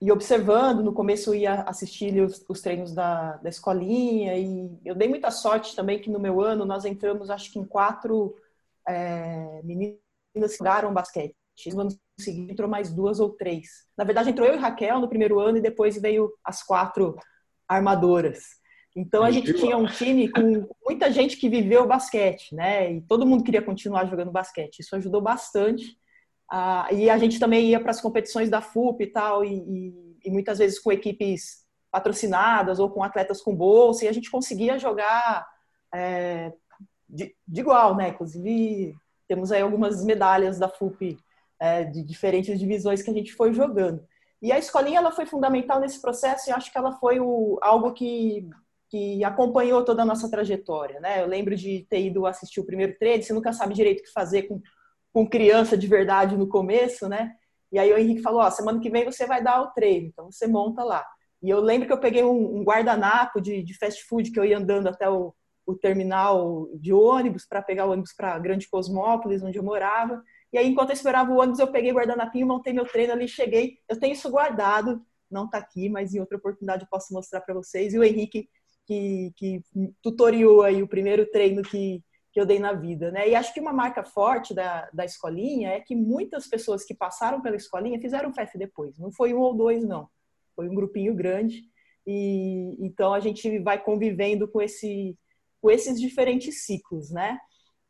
e 0.00 0.12
observando. 0.12 0.82
No 0.82 0.92
começo 0.92 1.30
eu 1.30 1.34
ia 1.34 1.62
assistir 1.62 2.20
os, 2.20 2.44
os 2.48 2.60
treinos 2.60 2.92
da, 2.92 3.36
da 3.38 3.48
escolinha 3.48 4.36
e 4.36 4.70
eu 4.84 4.94
dei 4.94 5.08
muita 5.08 5.30
sorte 5.30 5.76
também 5.76 6.00
que 6.00 6.10
no 6.10 6.18
meu 6.18 6.40
ano 6.40 6.64
nós 6.64 6.84
entramos, 6.84 7.30
acho 7.30 7.52
que 7.52 7.58
em 7.58 7.64
quatro 7.64 8.34
é, 8.88 9.60
meninas 9.62 9.98
que 10.34 10.58
jogaram 10.58 10.92
basquete. 10.92 11.34
No 11.72 11.82
ano 11.82 11.90
seguinte 12.18 12.52
entrou 12.52 12.68
mais 12.68 12.92
duas 12.92 13.20
ou 13.20 13.30
três. 13.30 13.68
Na 13.96 14.04
verdade, 14.04 14.30
entrou 14.30 14.46
eu 14.46 14.54
e 14.54 14.58
Raquel 14.58 15.00
no 15.00 15.08
primeiro 15.08 15.38
ano 15.38 15.58
e 15.58 15.62
depois 15.62 16.00
veio 16.00 16.32
as 16.44 16.62
quatro 16.62 17.16
armadoras. 17.68 18.42
Então 18.96 19.24
a 19.24 19.30
gente 19.30 19.52
tinha 19.54 19.76
um 19.76 19.86
time 19.86 20.28
com 20.30 20.68
muita 20.84 21.10
gente 21.10 21.36
que 21.36 21.48
viveu 21.48 21.86
basquete, 21.86 22.54
né? 22.54 22.92
E 22.92 23.00
todo 23.02 23.26
mundo 23.26 23.42
queria 23.42 23.62
continuar 23.62 24.06
jogando 24.06 24.30
basquete. 24.30 24.80
Isso 24.80 24.94
ajudou 24.94 25.20
bastante. 25.20 25.96
Ah, 26.56 26.86
e 26.92 27.10
a 27.10 27.18
gente 27.18 27.40
também 27.40 27.70
ia 27.70 27.80
para 27.80 27.90
as 27.90 28.00
competições 28.00 28.48
da 28.48 28.60
FUP 28.60 29.02
e 29.02 29.06
tal, 29.08 29.44
e, 29.44 29.56
e, 29.56 30.18
e, 30.26 30.30
muitas 30.30 30.58
vezes 30.58 30.78
com 30.78 30.92
equipes 30.92 31.64
patrocinadas 31.90 32.78
ou 32.78 32.88
com 32.88 33.02
atletas 33.02 33.42
com 33.42 33.52
bolsa, 33.52 34.04
e 34.04 34.08
a 34.08 34.12
gente 34.12 34.30
conseguia 34.30 34.78
jogar 34.78 35.44
é, 35.92 36.52
de, 37.08 37.34
de, 37.44 37.60
igual, 37.60 37.96
né? 37.96 38.10
Inclusive 38.10 38.94
temos 39.26 39.50
aí 39.50 39.62
algumas 39.62 40.04
medalhas 40.04 40.56
da 40.56 40.68
FUP 40.68 41.18
é, 41.58 41.82
de 41.82 42.04
diferentes 42.04 42.56
divisões 42.56 43.02
que 43.02 43.10
a 43.10 43.14
gente 43.14 43.32
foi 43.32 43.52
jogando. 43.52 44.06
E 44.40 44.52
a 44.52 44.58
escolinha 44.58 45.00
ela 45.00 45.10
foi 45.10 45.26
fundamental 45.26 45.80
nesse 45.80 46.00
processo 46.00 46.48
e 46.48 46.52
acho 46.52 46.70
que 46.70 46.78
ela 46.78 46.92
foi 47.00 47.18
o, 47.18 47.58
algo 47.62 47.92
que, 47.92 48.48
que 48.88 49.24
acompanhou 49.24 49.84
toda 49.84 50.02
a 50.02 50.06
nossa 50.06 50.30
trajetória. 50.30 51.00
Né? 51.00 51.20
Eu 51.20 51.26
lembro 51.26 51.56
de 51.56 51.84
ter 51.90 52.06
ido 52.06 52.26
assistir 52.26 52.60
o 52.60 52.66
primeiro 52.66 52.96
treino, 52.96 53.24
você 53.24 53.32
nunca 53.32 53.52
sabe 53.52 53.74
direito 53.74 54.02
o 54.02 54.04
que 54.04 54.12
fazer 54.12 54.44
com, 54.44 54.62
com 55.14 55.28
criança 55.28 55.78
de 55.78 55.86
verdade 55.86 56.36
no 56.36 56.48
começo, 56.48 57.08
né? 57.08 57.36
E 57.70 57.78
aí 57.78 57.92
o 57.92 57.96
Henrique 57.96 58.20
falou, 58.20 58.40
ó, 58.40 58.50
semana 58.50 58.80
que 58.80 58.90
vem 58.90 59.04
você 59.04 59.26
vai 59.26 59.40
dar 59.40 59.62
o 59.62 59.68
treino, 59.68 60.08
então 60.08 60.30
você 60.30 60.48
monta 60.48 60.82
lá. 60.82 61.06
E 61.40 61.48
eu 61.48 61.60
lembro 61.60 61.86
que 61.86 61.92
eu 61.92 62.00
peguei 62.00 62.24
um, 62.24 62.58
um 62.58 62.64
guardanapo 62.64 63.40
de, 63.40 63.62
de 63.62 63.78
fast 63.78 64.02
food 64.04 64.32
que 64.32 64.40
eu 64.40 64.44
ia 64.44 64.58
andando 64.58 64.88
até 64.88 65.08
o, 65.08 65.32
o 65.64 65.76
terminal 65.76 66.68
de 66.74 66.92
ônibus 66.92 67.46
para 67.46 67.62
pegar 67.62 67.86
o 67.86 67.92
ônibus 67.92 68.12
para 68.12 68.38
Grande 68.40 68.68
Cosmópolis, 68.68 69.40
onde 69.40 69.56
eu 69.56 69.62
morava. 69.62 70.20
E 70.52 70.58
aí, 70.58 70.68
enquanto 70.68 70.90
eu 70.90 70.94
esperava 70.94 71.30
o 71.30 71.38
ônibus, 71.38 71.60
eu 71.60 71.68
peguei 71.68 71.92
guardanapinho, 71.92 72.46
montei 72.46 72.72
meu 72.72 72.84
treino 72.84 73.12
ali, 73.12 73.28
cheguei. 73.28 73.78
Eu 73.88 73.98
tenho 73.98 74.14
isso 74.14 74.28
guardado, 74.30 75.00
não 75.30 75.44
está 75.44 75.58
aqui, 75.58 75.88
mas 75.88 76.12
em 76.12 76.18
outra 76.18 76.38
oportunidade 76.38 76.82
eu 76.82 76.88
posso 76.90 77.14
mostrar 77.14 77.40
para 77.40 77.54
vocês. 77.54 77.94
E 77.94 77.98
o 77.98 78.04
Henrique, 78.04 78.48
que, 78.84 79.32
que 79.36 79.62
tutoriou 80.02 80.62
aí 80.62 80.82
o 80.82 80.88
primeiro 80.88 81.24
treino 81.30 81.62
que, 81.62 82.02
que 82.34 82.40
eu 82.40 82.44
dei 82.44 82.58
na 82.58 82.72
vida, 82.72 83.12
né? 83.12 83.28
E 83.28 83.34
acho 83.36 83.54
que 83.54 83.60
uma 83.60 83.72
marca 83.72 84.02
forte 84.02 84.52
da, 84.52 84.90
da 84.92 85.04
escolinha 85.04 85.70
é 85.70 85.80
que 85.80 85.94
muitas 85.94 86.48
pessoas 86.48 86.84
que 86.84 86.92
passaram 86.92 87.40
pela 87.40 87.54
escolinha 87.54 88.00
fizeram 88.00 88.34
FEF 88.34 88.58
depois. 88.58 88.98
Não 88.98 89.12
foi 89.12 89.32
um 89.32 89.38
ou 89.38 89.54
dois, 89.54 89.84
não. 89.84 90.08
Foi 90.56 90.68
um 90.68 90.74
grupinho 90.74 91.14
grande. 91.14 91.62
E 92.04 92.76
então 92.84 93.14
a 93.14 93.20
gente 93.20 93.60
vai 93.60 93.80
convivendo 93.80 94.48
com 94.48 94.60
esse 94.60 95.16
com 95.62 95.70
esses 95.70 95.98
diferentes 95.98 96.66
ciclos, 96.66 97.10
né? 97.10 97.38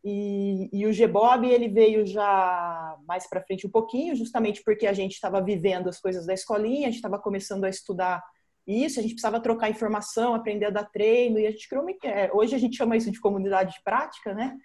E, 0.04 0.68
e 0.70 0.86
o 0.86 0.92
GBOB 0.92 1.46
ele 1.46 1.68
veio 1.68 2.06
já 2.06 2.96
mais 3.08 3.26
para 3.26 3.42
frente 3.42 3.66
um 3.66 3.70
pouquinho, 3.70 4.14
justamente 4.14 4.62
porque 4.62 4.86
a 4.86 4.92
gente 4.92 5.12
estava 5.12 5.40
vivendo 5.40 5.88
as 5.88 5.98
coisas 5.98 6.26
da 6.26 6.34
escolinha, 6.34 6.86
a 6.86 6.90
gente 6.90 6.96
estava 6.96 7.18
começando 7.18 7.64
a 7.64 7.70
estudar 7.70 8.22
isso, 8.66 8.98
a 8.98 9.02
gente 9.02 9.12
precisava 9.12 9.40
trocar 9.40 9.70
informação, 9.70 10.34
aprender 10.34 10.66
a 10.66 10.70
dar 10.70 10.84
treino, 10.84 11.38
e 11.38 11.46
a 11.46 11.50
gente 11.50 11.68
criou 11.68 11.84
uma, 11.84 11.92
é, 12.02 12.30
hoje 12.32 12.54
a 12.54 12.58
gente 12.58 12.76
chama 12.76 12.96
isso 12.96 13.10
de 13.10 13.20
comunidade 13.20 13.74
de 13.74 13.82
prática, 13.82 14.32
né? 14.32 14.56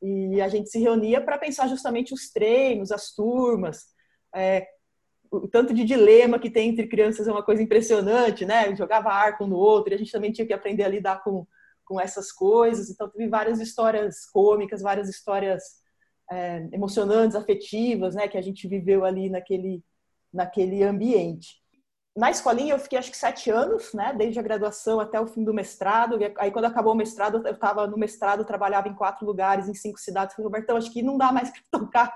E 0.00 0.40
a 0.40 0.48
gente 0.48 0.70
se 0.70 0.78
reunia 0.78 1.20
para 1.20 1.38
pensar 1.38 1.66
justamente 1.68 2.14
os 2.14 2.30
treinos, 2.30 2.92
as 2.92 3.12
turmas, 3.12 3.86
é, 4.34 4.66
o 5.30 5.48
tanto 5.48 5.74
de 5.74 5.84
dilema 5.84 6.38
que 6.38 6.50
tem 6.50 6.70
entre 6.70 6.86
crianças 6.86 7.26
é 7.28 7.32
uma 7.32 7.42
coisa 7.42 7.62
impressionante, 7.62 8.46
né? 8.46 8.74
Jogava 8.76 9.10
arco 9.10 9.46
no 9.46 9.56
outro, 9.56 9.92
e 9.92 9.96
a 9.96 9.98
gente 9.98 10.12
também 10.12 10.32
tinha 10.32 10.46
que 10.46 10.52
aprender 10.52 10.84
a 10.84 10.88
lidar 10.88 11.22
com 11.22 11.46
com 11.88 11.98
essas 11.98 12.30
coisas. 12.30 12.90
Então, 12.90 13.08
teve 13.08 13.26
várias 13.28 13.58
histórias 13.58 14.26
cômicas, 14.26 14.82
várias 14.82 15.08
histórias 15.08 15.62
é, 16.30 16.68
emocionantes, 16.70 17.34
afetivas, 17.34 18.14
né, 18.14 18.28
que 18.28 18.36
a 18.36 18.42
gente 18.42 18.68
viveu 18.68 19.04
ali 19.04 19.30
naquele, 19.30 19.82
naquele 20.30 20.82
ambiente. 20.84 21.62
Na 22.18 22.32
escolinha 22.32 22.74
eu 22.74 22.80
fiquei 22.80 22.98
acho 22.98 23.12
que 23.12 23.16
sete 23.16 23.48
anos, 23.48 23.94
né, 23.94 24.12
desde 24.12 24.40
a 24.40 24.42
graduação 24.42 24.98
até 24.98 25.20
o 25.20 25.26
fim 25.28 25.44
do 25.44 25.54
mestrado. 25.54 26.18
Aí 26.38 26.50
quando 26.50 26.64
acabou 26.64 26.92
o 26.92 26.96
mestrado, 26.96 27.40
eu 27.46 27.54
estava 27.54 27.86
no 27.86 27.96
mestrado, 27.96 28.44
trabalhava 28.44 28.88
em 28.88 28.94
quatro 28.94 29.24
lugares, 29.24 29.68
em 29.68 29.74
cinco 29.74 30.00
cidades. 30.00 30.34
Falei, 30.34 30.46
Robertão, 30.46 30.76
acho 30.76 30.92
que 30.92 31.00
não 31.00 31.16
dá 31.16 31.30
mais 31.30 31.48
para 31.70 31.80
tocar 31.80 32.12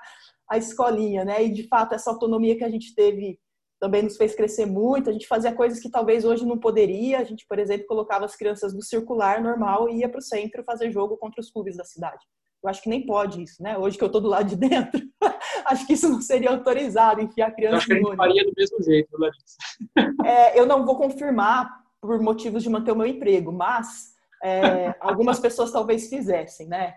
a 0.51 0.59
escolinha, 0.59 1.25
né? 1.25 1.45
E 1.45 1.53
de 1.53 1.69
fato 1.69 1.95
essa 1.95 2.11
autonomia 2.11 2.59
que 2.59 2.65
a 2.65 2.69
gente 2.69 2.93
teve 2.97 3.39
também 3.79 4.03
nos 4.03 4.17
fez 4.17 4.35
crescer 4.35 4.67
muito. 4.67 5.09
A 5.09 5.13
gente 5.13 5.29
fazia 5.29 5.55
coisas 5.55 5.79
que 5.79 5.89
talvez 5.89 6.25
hoje 6.25 6.45
não 6.45 6.59
poderia. 6.59 7.21
A 7.21 7.25
gente, 7.25 7.47
por 7.47 7.61
exemplo, 7.61 7.87
colocava 7.87 8.25
as 8.25 8.35
crianças 8.35 8.75
no 8.75 8.83
circular 8.83 9.41
normal 9.41 9.89
e 9.89 10.01
ia 10.01 10.09
para 10.09 10.19
o 10.19 10.23
centro 10.23 10.65
fazer 10.65 10.91
jogo 10.91 11.17
contra 11.17 11.41
os 11.41 11.49
clubes 11.49 11.77
da 11.77 11.85
cidade. 11.85 12.27
Eu 12.63 12.71
acho 12.71 12.83
que 12.83 12.89
nem 12.89 13.05
pode 13.05 13.43
isso, 13.43 13.63
né? 13.63 13.77
Hoje 13.77 13.99
que 13.99 14.05
eu 14.05 14.07
estou 14.07 14.21
do 14.21 14.29
lado 14.29 14.49
de 14.49 14.57
dentro, 14.57 15.01
acho 15.67 15.87
que 15.87 15.95
isso 15.95 16.09
não 16.09 16.21
seria 16.21 16.51
autorizado, 16.51 17.21
enfiar 17.21 17.49
a 17.49 17.51
criança 17.51 17.75
eu 17.75 17.79
acho 17.79 17.87
que 17.87 17.93
a 17.93 17.97
gente 17.97 18.17
faria 18.17 18.45
do 18.45 18.53
mesmo 18.57 18.83
jeito, 18.83 19.19
Larissa. 19.19 19.57
É, 20.27 20.59
eu 20.59 20.65
não 20.67 20.87
vou 20.87 20.97
confirmar 20.97 21.69
por 22.01 22.21
motivos 22.21 22.63
de 22.63 22.71
manter 22.71 22.93
o 22.93 22.97
meu 22.97 23.07
emprego, 23.07 23.53
mas 23.53 24.13
é, 24.43 24.95
algumas 25.01 25.41
pessoas 25.41 25.73
talvez 25.73 26.09
fizessem, 26.09 26.69
né? 26.69 26.95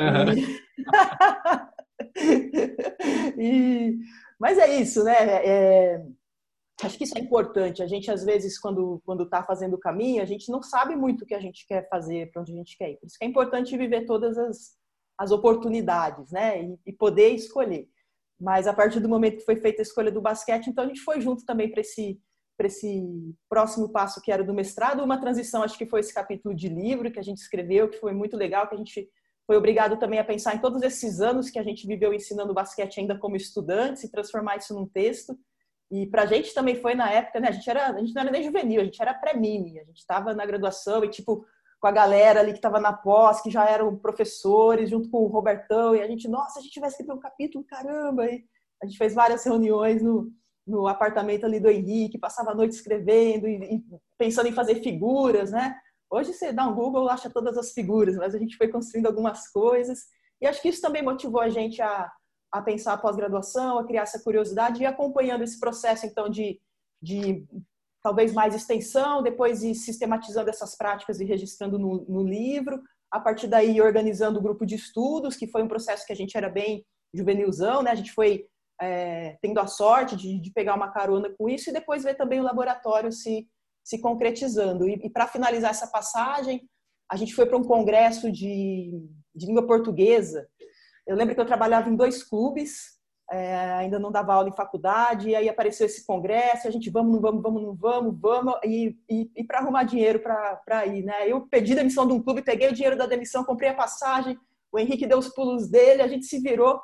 Uhum. 0.00 0.32
E... 2.16 3.92
e... 3.92 3.98
Mas 4.38 4.58
é 4.58 4.80
isso, 4.80 5.04
né? 5.04 5.14
É 5.16 6.04
acho 6.82 6.98
que 6.98 7.04
isso 7.04 7.16
é 7.16 7.20
importante. 7.20 7.82
A 7.82 7.86
gente, 7.86 8.10
às 8.10 8.24
vezes, 8.24 8.58
quando 8.58 9.00
quando 9.04 9.24
está 9.24 9.42
fazendo 9.42 9.74
o 9.74 9.78
caminho, 9.78 10.22
a 10.22 10.26
gente 10.26 10.50
não 10.50 10.62
sabe 10.62 10.96
muito 10.96 11.22
o 11.22 11.26
que 11.26 11.34
a 11.34 11.40
gente 11.40 11.66
quer 11.66 11.88
fazer, 11.88 12.30
para 12.30 12.42
onde 12.42 12.52
a 12.52 12.56
gente 12.56 12.76
quer 12.76 12.90
ir. 12.90 12.96
Por 12.96 13.06
isso 13.06 13.18
que 13.18 13.24
é 13.24 13.28
importante 13.28 13.76
viver 13.76 14.06
todas 14.06 14.36
as, 14.36 14.76
as 15.18 15.30
oportunidades, 15.30 16.30
né? 16.32 16.62
E, 16.62 16.78
e, 16.86 16.92
poder 16.92 17.30
escolher. 17.30 17.88
Mas 18.40 18.66
a 18.66 18.72
partir 18.72 19.00
do 19.00 19.08
momento 19.08 19.38
que 19.38 19.44
foi 19.44 19.56
feita 19.56 19.80
a 19.80 19.84
escolha 19.84 20.10
do 20.10 20.20
basquete, 20.20 20.66
então 20.68 20.84
a 20.84 20.86
gente 20.86 21.00
foi 21.00 21.20
junto 21.20 21.44
também 21.44 21.70
para 21.70 21.80
esse 21.80 22.20
para 22.56 22.68
esse 22.68 23.34
próximo 23.48 23.88
passo 23.88 24.20
que 24.22 24.30
era 24.30 24.44
do 24.44 24.54
mestrado, 24.54 25.02
uma 25.02 25.20
transição, 25.20 25.64
acho 25.64 25.76
que 25.76 25.86
foi 25.86 25.98
esse 25.98 26.14
capítulo 26.14 26.54
de 26.54 26.68
livro 26.68 27.10
que 27.10 27.18
a 27.18 27.22
gente 27.22 27.38
escreveu, 27.38 27.88
que 27.88 27.98
foi 27.98 28.12
muito 28.12 28.36
legal, 28.36 28.68
que 28.68 28.76
a 28.76 28.78
gente 28.78 29.10
foi 29.46 29.56
obrigado 29.56 29.98
também 29.98 30.18
a 30.18 30.24
pensar 30.24 30.54
em 30.54 30.60
todos 30.60 30.80
esses 30.82 31.20
anos 31.20 31.50
que 31.50 31.58
a 31.58 31.62
gente 31.62 31.86
viveu 31.86 32.14
ensinando 32.14 32.54
basquete 32.54 33.00
ainda 33.00 33.18
como 33.18 33.36
estudantes 33.36 34.04
e 34.04 34.10
transformar 34.10 34.56
isso 34.56 34.72
num 34.72 34.86
texto. 34.86 35.36
E 35.90 36.06
para 36.06 36.22
a 36.22 36.26
gente 36.26 36.54
também 36.54 36.76
foi 36.76 36.94
na 36.94 37.10
época, 37.10 37.40
né? 37.40 37.48
A 37.48 37.52
gente, 37.52 37.68
era, 37.68 37.90
a 37.90 37.98
gente 37.98 38.14
não 38.14 38.22
era 38.22 38.30
nem 38.30 38.42
juvenil, 38.42 38.80
a 38.80 38.84
gente 38.84 39.00
era 39.00 39.12
pré-mini. 39.12 39.78
A 39.78 39.84
gente 39.84 39.98
estava 39.98 40.32
na 40.32 40.46
graduação 40.46 41.04
e, 41.04 41.10
tipo, 41.10 41.44
com 41.84 41.88
a 41.88 41.92
galera 41.92 42.40
ali 42.40 42.52
que 42.52 42.58
estava 42.58 42.80
na 42.80 42.94
pós, 42.94 43.42
que 43.42 43.50
já 43.50 43.68
eram 43.68 43.94
professores, 43.94 44.88
junto 44.88 45.10
com 45.10 45.18
o 45.18 45.26
Robertão. 45.26 45.94
E 45.94 46.00
a 46.00 46.06
gente, 46.06 46.26
nossa, 46.26 46.58
a 46.58 46.62
gente 46.62 46.80
vai 46.80 46.88
escrever 46.88 47.12
um 47.12 47.20
capítulo, 47.20 47.62
caramba! 47.62 48.24
E 48.24 48.42
a 48.82 48.86
gente 48.86 48.96
fez 48.96 49.12
várias 49.12 49.44
reuniões 49.44 50.02
no, 50.02 50.32
no 50.66 50.88
apartamento 50.88 51.44
ali 51.44 51.60
do 51.60 51.68
Henrique, 51.68 52.16
passava 52.16 52.52
a 52.52 52.54
noite 52.54 52.72
escrevendo 52.72 53.46
e, 53.46 53.56
e 53.74 53.84
pensando 54.16 54.48
em 54.48 54.52
fazer 54.52 54.76
figuras, 54.76 55.50
né? 55.50 55.76
Hoje 56.10 56.32
você 56.32 56.54
dá 56.54 56.66
um 56.66 56.74
Google, 56.74 57.06
acha 57.10 57.28
todas 57.28 57.58
as 57.58 57.72
figuras, 57.72 58.16
mas 58.16 58.34
a 58.34 58.38
gente 58.38 58.56
foi 58.56 58.68
construindo 58.68 59.04
algumas 59.04 59.46
coisas. 59.48 60.04
E 60.40 60.46
acho 60.46 60.62
que 60.62 60.70
isso 60.70 60.80
também 60.80 61.02
motivou 61.02 61.42
a 61.42 61.50
gente 61.50 61.82
a, 61.82 62.10
a 62.50 62.62
pensar 62.62 62.94
a 62.94 62.98
pós-graduação, 62.98 63.78
a 63.78 63.86
criar 63.86 64.04
essa 64.04 64.22
curiosidade 64.24 64.82
e 64.82 64.86
acompanhando 64.86 65.44
esse 65.44 65.60
processo, 65.60 66.06
então, 66.06 66.30
de, 66.30 66.58
de 67.02 67.46
talvez 68.04 68.32
mais 68.32 68.54
extensão, 68.54 69.22
depois 69.22 69.62
ir 69.62 69.74
sistematizando 69.74 70.50
essas 70.50 70.76
práticas 70.76 71.20
e 71.20 71.24
registrando 71.24 71.78
no, 71.78 72.04
no 72.06 72.22
livro, 72.22 72.80
a 73.10 73.18
partir 73.18 73.48
daí 73.48 73.80
organizando 73.80 74.38
o 74.38 74.42
grupo 74.42 74.66
de 74.66 74.74
estudos, 74.74 75.36
que 75.36 75.48
foi 75.48 75.62
um 75.62 75.68
processo 75.68 76.06
que 76.06 76.12
a 76.12 76.16
gente 76.16 76.36
era 76.36 76.48
bem 76.48 76.84
juvenilzão, 77.14 77.82
né? 77.82 77.90
A 77.90 77.94
gente 77.94 78.12
foi 78.12 78.46
é, 78.80 79.38
tendo 79.40 79.58
a 79.58 79.66
sorte 79.66 80.16
de, 80.16 80.38
de, 80.38 80.52
pegar 80.52 80.74
uma 80.74 80.90
carona 80.92 81.32
com 81.38 81.48
isso 81.48 81.70
e 81.70 81.72
depois 81.72 82.04
ver 82.04 82.14
também 82.14 82.40
o 82.40 82.44
laboratório 82.44 83.10
se, 83.10 83.48
se 83.82 83.98
concretizando. 84.00 84.86
E, 84.86 85.00
e 85.02 85.10
para 85.10 85.26
finalizar 85.26 85.70
essa 85.70 85.86
passagem, 85.86 86.68
a 87.10 87.16
gente 87.16 87.34
foi 87.34 87.46
para 87.46 87.56
um 87.56 87.64
congresso 87.64 88.30
de, 88.30 88.92
de 89.34 89.46
língua 89.46 89.66
portuguesa 89.66 90.46
eu 91.06 91.16
lembro 91.16 91.34
que 91.34 91.40
eu 91.40 91.46
trabalhava 91.46 91.90
em 91.90 91.96
dois 91.96 92.22
clubes, 92.22 92.93
é, 93.30 93.72
ainda 93.72 93.98
não 93.98 94.12
dava 94.12 94.34
aula 94.34 94.48
em 94.48 94.56
faculdade, 94.56 95.30
e 95.30 95.36
aí 95.36 95.48
apareceu 95.48 95.86
esse 95.86 96.04
congresso, 96.06 96.68
a 96.68 96.70
gente 96.70 96.90
vamos, 96.90 97.12
não 97.12 97.20
vamos, 97.20 97.42
vamos, 97.42 97.62
não 97.62 97.74
vamos, 97.74 98.20
vamos, 98.20 98.54
e, 98.64 98.98
e, 99.08 99.30
e 99.34 99.44
para 99.44 99.58
arrumar 99.58 99.84
dinheiro 99.84 100.20
para 100.20 100.86
ir, 100.86 101.04
né? 101.04 101.28
Eu 101.28 101.46
pedi 101.48 101.74
demissão 101.74 102.06
de 102.06 102.12
um 102.12 102.22
clube, 102.22 102.42
peguei 102.42 102.68
o 102.68 102.74
dinheiro 102.74 102.96
da 102.96 103.06
demissão, 103.06 103.44
comprei 103.44 103.70
a 103.70 103.74
passagem, 103.74 104.38
o 104.70 104.78
Henrique 104.78 105.06
deu 105.06 105.18
os 105.18 105.28
pulos 105.28 105.68
dele, 105.70 106.02
a 106.02 106.08
gente 106.08 106.26
se 106.26 106.38
virou, 106.38 106.80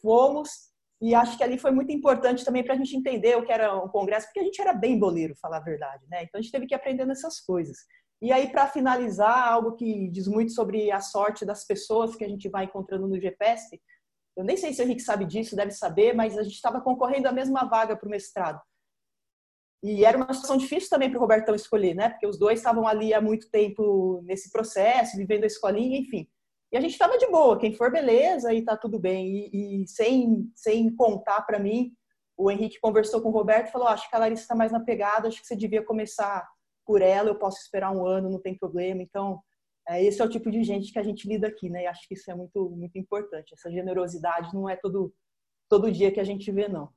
fomos, 0.00 0.70
E 1.00 1.14
acho 1.14 1.36
que 1.36 1.42
ali 1.42 1.58
foi 1.58 1.72
muito 1.72 1.90
importante 1.92 2.44
também 2.44 2.62
para 2.64 2.74
a 2.74 2.76
gente 2.76 2.96
entender 2.96 3.36
o 3.36 3.44
que 3.44 3.52
era 3.52 3.74
um 3.76 3.88
congresso, 3.88 4.26
porque 4.26 4.40
a 4.40 4.44
gente 4.44 4.60
era 4.60 4.72
bem 4.72 4.98
boleiro, 4.98 5.34
falar 5.40 5.56
a 5.56 5.60
verdade, 5.60 6.04
né? 6.08 6.22
Então 6.22 6.38
a 6.38 6.42
gente 6.42 6.52
teve 6.52 6.66
que 6.66 6.74
aprender 6.74 7.04
nessas 7.04 7.40
coisas. 7.40 7.76
E 8.22 8.30
aí, 8.30 8.48
para 8.48 8.68
finalizar, 8.68 9.48
algo 9.48 9.72
que 9.72 10.08
diz 10.08 10.28
muito 10.28 10.52
sobre 10.52 10.92
a 10.92 11.00
sorte 11.00 11.44
das 11.44 11.66
pessoas 11.66 12.14
que 12.14 12.24
a 12.24 12.28
gente 12.28 12.48
vai 12.48 12.66
encontrando 12.66 13.08
no 13.08 13.20
GPSP, 13.20 13.80
eu 14.36 14.44
nem 14.44 14.56
sei 14.56 14.72
se 14.72 14.80
o 14.80 14.84
Henrique 14.84 15.02
sabe 15.02 15.24
disso, 15.24 15.56
deve 15.56 15.72
saber, 15.72 16.14
mas 16.14 16.38
a 16.38 16.42
gente 16.42 16.54
estava 16.54 16.80
concorrendo 16.80 17.28
à 17.28 17.32
mesma 17.32 17.64
vaga 17.64 17.96
para 17.96 18.06
o 18.06 18.10
mestrado. 18.10 18.60
E 19.82 20.04
era 20.04 20.16
uma 20.16 20.32
situação 20.32 20.56
difícil 20.56 20.88
também 20.88 21.10
para 21.10 21.18
o 21.18 21.20
Robertão 21.20 21.54
escolher, 21.54 21.94
né? 21.94 22.10
Porque 22.10 22.26
os 22.26 22.38
dois 22.38 22.60
estavam 22.60 22.86
ali 22.86 23.12
há 23.12 23.20
muito 23.20 23.50
tempo 23.50 24.22
nesse 24.24 24.50
processo, 24.50 25.16
vivendo 25.16 25.44
a 25.44 25.48
escolinha, 25.48 25.98
enfim. 25.98 26.28
E 26.72 26.76
a 26.76 26.80
gente 26.80 26.92
estava 26.92 27.18
de 27.18 27.26
boa, 27.26 27.58
quem 27.58 27.74
for 27.74 27.90
beleza 27.90 28.54
e 28.54 28.64
tá 28.64 28.76
tudo 28.76 28.98
bem. 28.98 29.50
E, 29.52 29.82
e 29.82 29.88
sem, 29.88 30.50
sem 30.54 30.94
contar 30.94 31.42
para 31.42 31.58
mim, 31.58 31.92
o 32.36 32.50
Henrique 32.50 32.80
conversou 32.80 33.20
com 33.20 33.28
o 33.28 33.32
Roberto 33.32 33.68
e 33.68 33.72
falou: 33.72 33.88
acho 33.88 34.08
que 34.08 34.16
a 34.16 34.20
Larissa 34.20 34.42
está 34.42 34.54
mais 34.54 34.72
na 34.72 34.80
pegada, 34.80 35.28
acho 35.28 35.40
que 35.40 35.46
você 35.46 35.56
devia 35.56 35.84
começar 35.84 36.48
por 36.86 37.02
ela, 37.02 37.28
eu 37.28 37.38
posso 37.38 37.60
esperar 37.60 37.90
um 37.90 38.06
ano, 38.06 38.30
não 38.30 38.40
tem 38.40 38.56
problema. 38.56 39.02
Então, 39.02 39.42
esse 39.90 40.20
é 40.20 40.24
o 40.24 40.28
tipo 40.28 40.50
de 40.50 40.62
gente 40.62 40.92
que 40.92 40.98
a 40.98 41.02
gente 41.02 41.28
lida 41.28 41.48
aqui, 41.48 41.68
né? 41.68 41.84
E 41.84 41.86
acho 41.86 42.06
que 42.06 42.14
isso 42.14 42.30
é 42.30 42.34
muito, 42.34 42.70
muito 42.70 42.96
importante. 42.98 43.52
Essa 43.52 43.70
generosidade 43.70 44.54
não 44.54 44.68
é 44.68 44.76
todo, 44.76 45.12
todo 45.68 45.90
dia 45.90 46.12
que 46.12 46.20
a 46.20 46.24
gente 46.24 46.50
vê, 46.52 46.68
não. 46.68 46.88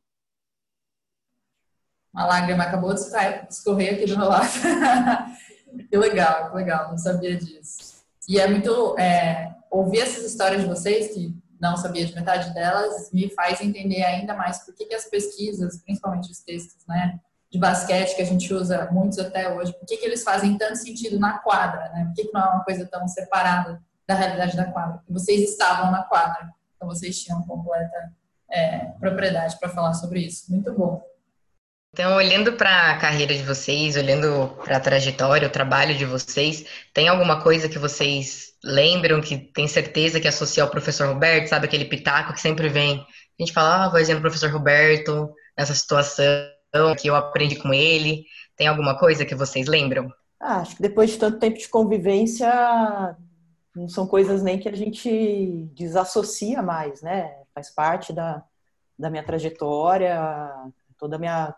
Uma 2.14 2.28
lágrima 2.28 2.64
acabou 2.64 2.94
de 2.94 3.02
escorrer 3.50 3.96
aqui 3.96 4.06
do 4.06 4.18
meu 4.18 4.30
lado. 4.30 4.48
que 5.90 5.98
legal, 5.98 6.50
que 6.50 6.56
legal, 6.56 6.90
não 6.90 6.98
sabia 6.98 7.36
disso. 7.36 8.06
E 8.30 8.40
é 8.40 8.48
muito. 8.48 8.98
É, 8.98 9.56
ouvir 9.70 10.00
essas 10.00 10.24
histórias 10.24 10.62
de 10.62 10.68
vocês, 10.68 11.14
que 11.14 11.36
não 11.60 11.76
sabia 11.76 12.06
de 12.06 12.16
metade 12.16 12.54
delas, 12.54 13.12
me 13.12 13.30
faz 13.30 13.60
entender 13.62 14.04
ainda 14.04 14.34
mais 14.34 14.64
por 14.64 14.74
que, 14.74 14.86
que 14.86 14.96
as 14.96 15.06
pesquisas, 15.06 15.82
principalmente 15.84 16.32
os 16.32 16.40
textos, 16.40 16.86
né? 16.88 17.20
De 17.56 17.60
basquete 17.62 18.18
que 18.18 18.22
a 18.22 18.26
gente 18.26 18.54
usa 18.54 18.90
muitos 18.92 19.18
até 19.18 19.50
hoje, 19.54 19.72
por 19.72 19.86
que, 19.86 19.96
que 19.96 20.06
eles 20.06 20.24
fazem 20.24 20.58
tanto 20.58 20.76
sentido 20.76 21.18
na 21.18 21.40
quadra, 21.40 21.90
né? 21.94 22.04
Por 22.06 22.14
que, 22.14 22.26
que 22.26 22.34
não 22.34 22.42
é 22.42 22.50
uma 22.50 22.64
coisa 22.66 22.86
tão 22.86 23.08
separada 23.08 23.82
da 24.06 24.14
realidade 24.14 24.58
da 24.58 24.66
quadra? 24.66 24.98
Porque 24.98 25.14
vocês 25.14 25.42
estavam 25.42 25.90
na 25.90 26.04
quadra, 26.04 26.50
então 26.76 26.86
vocês 26.90 27.18
tinham 27.24 27.42
completa 27.44 28.12
é, 28.52 28.80
propriedade 29.00 29.58
para 29.58 29.70
falar 29.70 29.94
sobre 29.94 30.20
isso. 30.20 30.52
Muito 30.52 30.74
bom. 30.74 31.02
Então, 31.94 32.18
olhando 32.18 32.52
para 32.54 32.92
a 32.92 32.98
carreira 32.98 33.34
de 33.34 33.44
vocês, 33.44 33.96
olhando 33.96 34.50
para 34.66 34.76
a 34.76 34.82
trajetória, 34.82 35.48
o 35.48 35.52
trabalho 35.52 35.96
de 35.96 36.04
vocês, 36.04 36.66
tem 36.94 37.08
alguma 37.08 37.42
coisa 37.42 37.70
que 37.70 37.80
vocês 37.80 38.48
lembram, 38.62 39.22
que 39.22 39.38
tem 39.38 39.66
certeza 39.66 40.20
que 40.20 40.28
associa 40.28 40.62
ao 40.62 40.70
professor 40.70 41.08
Roberto, 41.08 41.48
sabe 41.48 41.68
aquele 41.68 41.86
pitaco 41.86 42.34
que 42.34 42.42
sempre 42.42 42.68
vem? 42.68 43.00
A 43.40 43.42
gente 43.42 43.54
fala, 43.54 43.86
ah, 43.86 43.90
vozinha 43.90 44.18
do 44.18 44.22
professor 44.22 44.52
Roberto, 44.52 45.34
nessa 45.58 45.74
situação 45.74 46.26
que 46.96 47.08
eu 47.08 47.16
aprendi 47.16 47.56
com 47.56 47.74
ele? 47.74 48.26
Tem 48.56 48.68
alguma 48.68 48.98
coisa 48.98 49.26
que 49.26 49.36
vocês 49.36 49.68
lembram? 49.68 50.12
Ah, 50.40 50.60
acho 50.60 50.76
que 50.76 50.82
depois 50.82 51.12
de 51.12 51.18
tanto 51.18 51.40
tempo 51.40 51.58
de 51.58 51.70
convivência, 51.70 52.48
não 53.76 53.88
são 53.88 54.08
coisas 54.08 54.42
nem 54.42 54.60
que 54.60 54.70
a 54.70 54.76
gente 54.76 55.68
desassocia 55.74 56.62
mais, 56.62 57.02
né? 57.02 57.36
Faz 57.54 57.70
parte 57.70 58.14
da, 58.14 58.44
da 58.98 59.10
minha 59.10 59.24
trajetória, 59.24 60.20
toda 60.98 61.18
a 61.18 61.20
minha, 61.20 61.56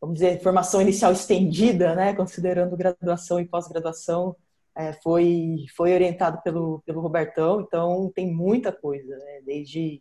vamos 0.00 0.14
dizer, 0.14 0.40
formação 0.42 0.80
inicial 0.80 1.12
estendida, 1.12 1.94
né? 1.94 2.14
Considerando 2.14 2.76
graduação 2.76 3.40
e 3.40 3.46
pós-graduação, 3.46 4.36
é, 4.76 4.92
foi, 4.92 5.66
foi 5.76 5.92
orientado 5.92 6.40
pelo, 6.42 6.80
pelo 6.86 7.00
Robertão, 7.00 7.60
então 7.60 8.12
tem 8.14 8.32
muita 8.32 8.72
coisa, 8.72 9.16
né? 9.16 9.40
Desde 9.44 10.00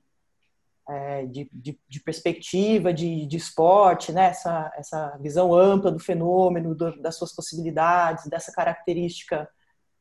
é, 0.89 1.25
de, 1.25 1.49
de, 1.51 1.77
de, 1.87 1.99
perspectiva 1.99 2.93
de, 2.93 3.25
de 3.25 3.37
esporte, 3.37 4.11
né? 4.11 4.27
essa, 4.27 4.71
essa 4.77 5.17
visão 5.17 5.53
ampla 5.53 5.91
do 5.91 5.99
fenômeno, 5.99 6.73
do, 6.73 7.01
das 7.01 7.17
suas 7.17 7.33
possibilidades, 7.35 8.27
dessa 8.27 8.51
característica, 8.51 9.49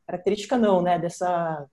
característica 0.05 0.57
não, 0.57 0.81
né? 0.81 0.97
dessa, 0.97 1.67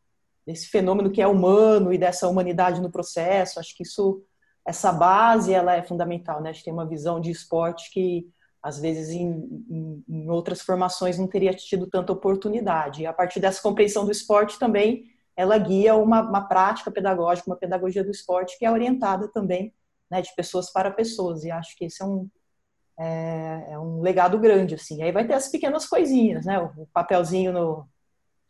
desse 0.45 0.67
fenômeno 0.67 1.11
que 1.11 1.23
é 1.23 1.27
humano 1.27 1.93
e 1.93 1.99
dessa 1.99 2.29
humanidade 2.29 2.81
no 2.81 2.91
processo. 2.91 3.61
Acho 3.61 3.77
que 3.77 3.85
isso, 3.85 4.23
essa 4.67 4.93
base, 4.93 5.53
ela 5.53 5.77
é 5.77 5.83
fundamental. 5.83 6.43
Né? 6.43 6.51
A 6.51 6.53
gente 6.53 6.65
tem 6.65 6.73
uma 6.73 6.87
visão 6.87 7.21
de 7.21 7.31
esporte 7.31 7.91
que 7.93 8.29
às 8.61 8.81
vezes 8.81 9.11
em, 9.11 10.03
em, 10.09 10.31
outras 10.31 10.63
formações 10.63 11.19
não 11.19 11.29
teria 11.29 11.53
tido 11.53 11.87
tanta 11.87 12.13
oportunidade. 12.13 13.03
E 13.03 13.07
a 13.07 13.13
partir 13.13 13.39
dessa 13.39 13.61
compreensão 13.61 14.07
do 14.07 14.11
esporte 14.11 14.59
também 14.59 15.05
ela 15.37 15.59
guia 15.59 15.95
uma, 15.97 16.23
uma 16.23 16.47
prática 16.47 16.91
pedagógica, 16.91 17.51
uma 17.51 17.57
pedagogia 17.57 18.05
do 18.05 18.11
esporte 18.11 18.59
que 18.59 18.65
é 18.65 18.71
orientada 18.71 19.29
também 19.29 19.75
né, 20.11 20.23
de 20.23 20.35
pessoas 20.35 20.71
para 20.71 20.91
pessoas. 20.91 21.45
E 21.45 21.51
acho 21.51 21.77
que 21.77 21.87
esse 21.87 22.03
é 22.03 22.07
um, 22.07 22.29
é, 22.99 23.67
é, 23.71 23.79
um 23.79 24.01
legado 24.01 24.39
grande. 24.39 24.75
assim. 24.77 25.03
Aí 25.03 25.11
vai 25.11 25.27
ter 25.27 25.35
as 25.35 25.49
pequenas 25.49 25.87
coisinhas, 25.87 26.47
né? 26.47 26.59
o 26.61 26.87
papelzinho 26.93 27.53
no, 27.53 27.89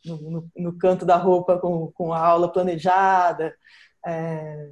no, 0.05 0.51
no 0.57 0.79
canto 0.79 1.07
da 1.07 1.17
roupa 1.17 1.59
com, 1.59 1.91
com 1.93 2.13
a 2.13 2.19
aula 2.19 2.53
planejada, 2.53 3.55
é, 4.05 4.71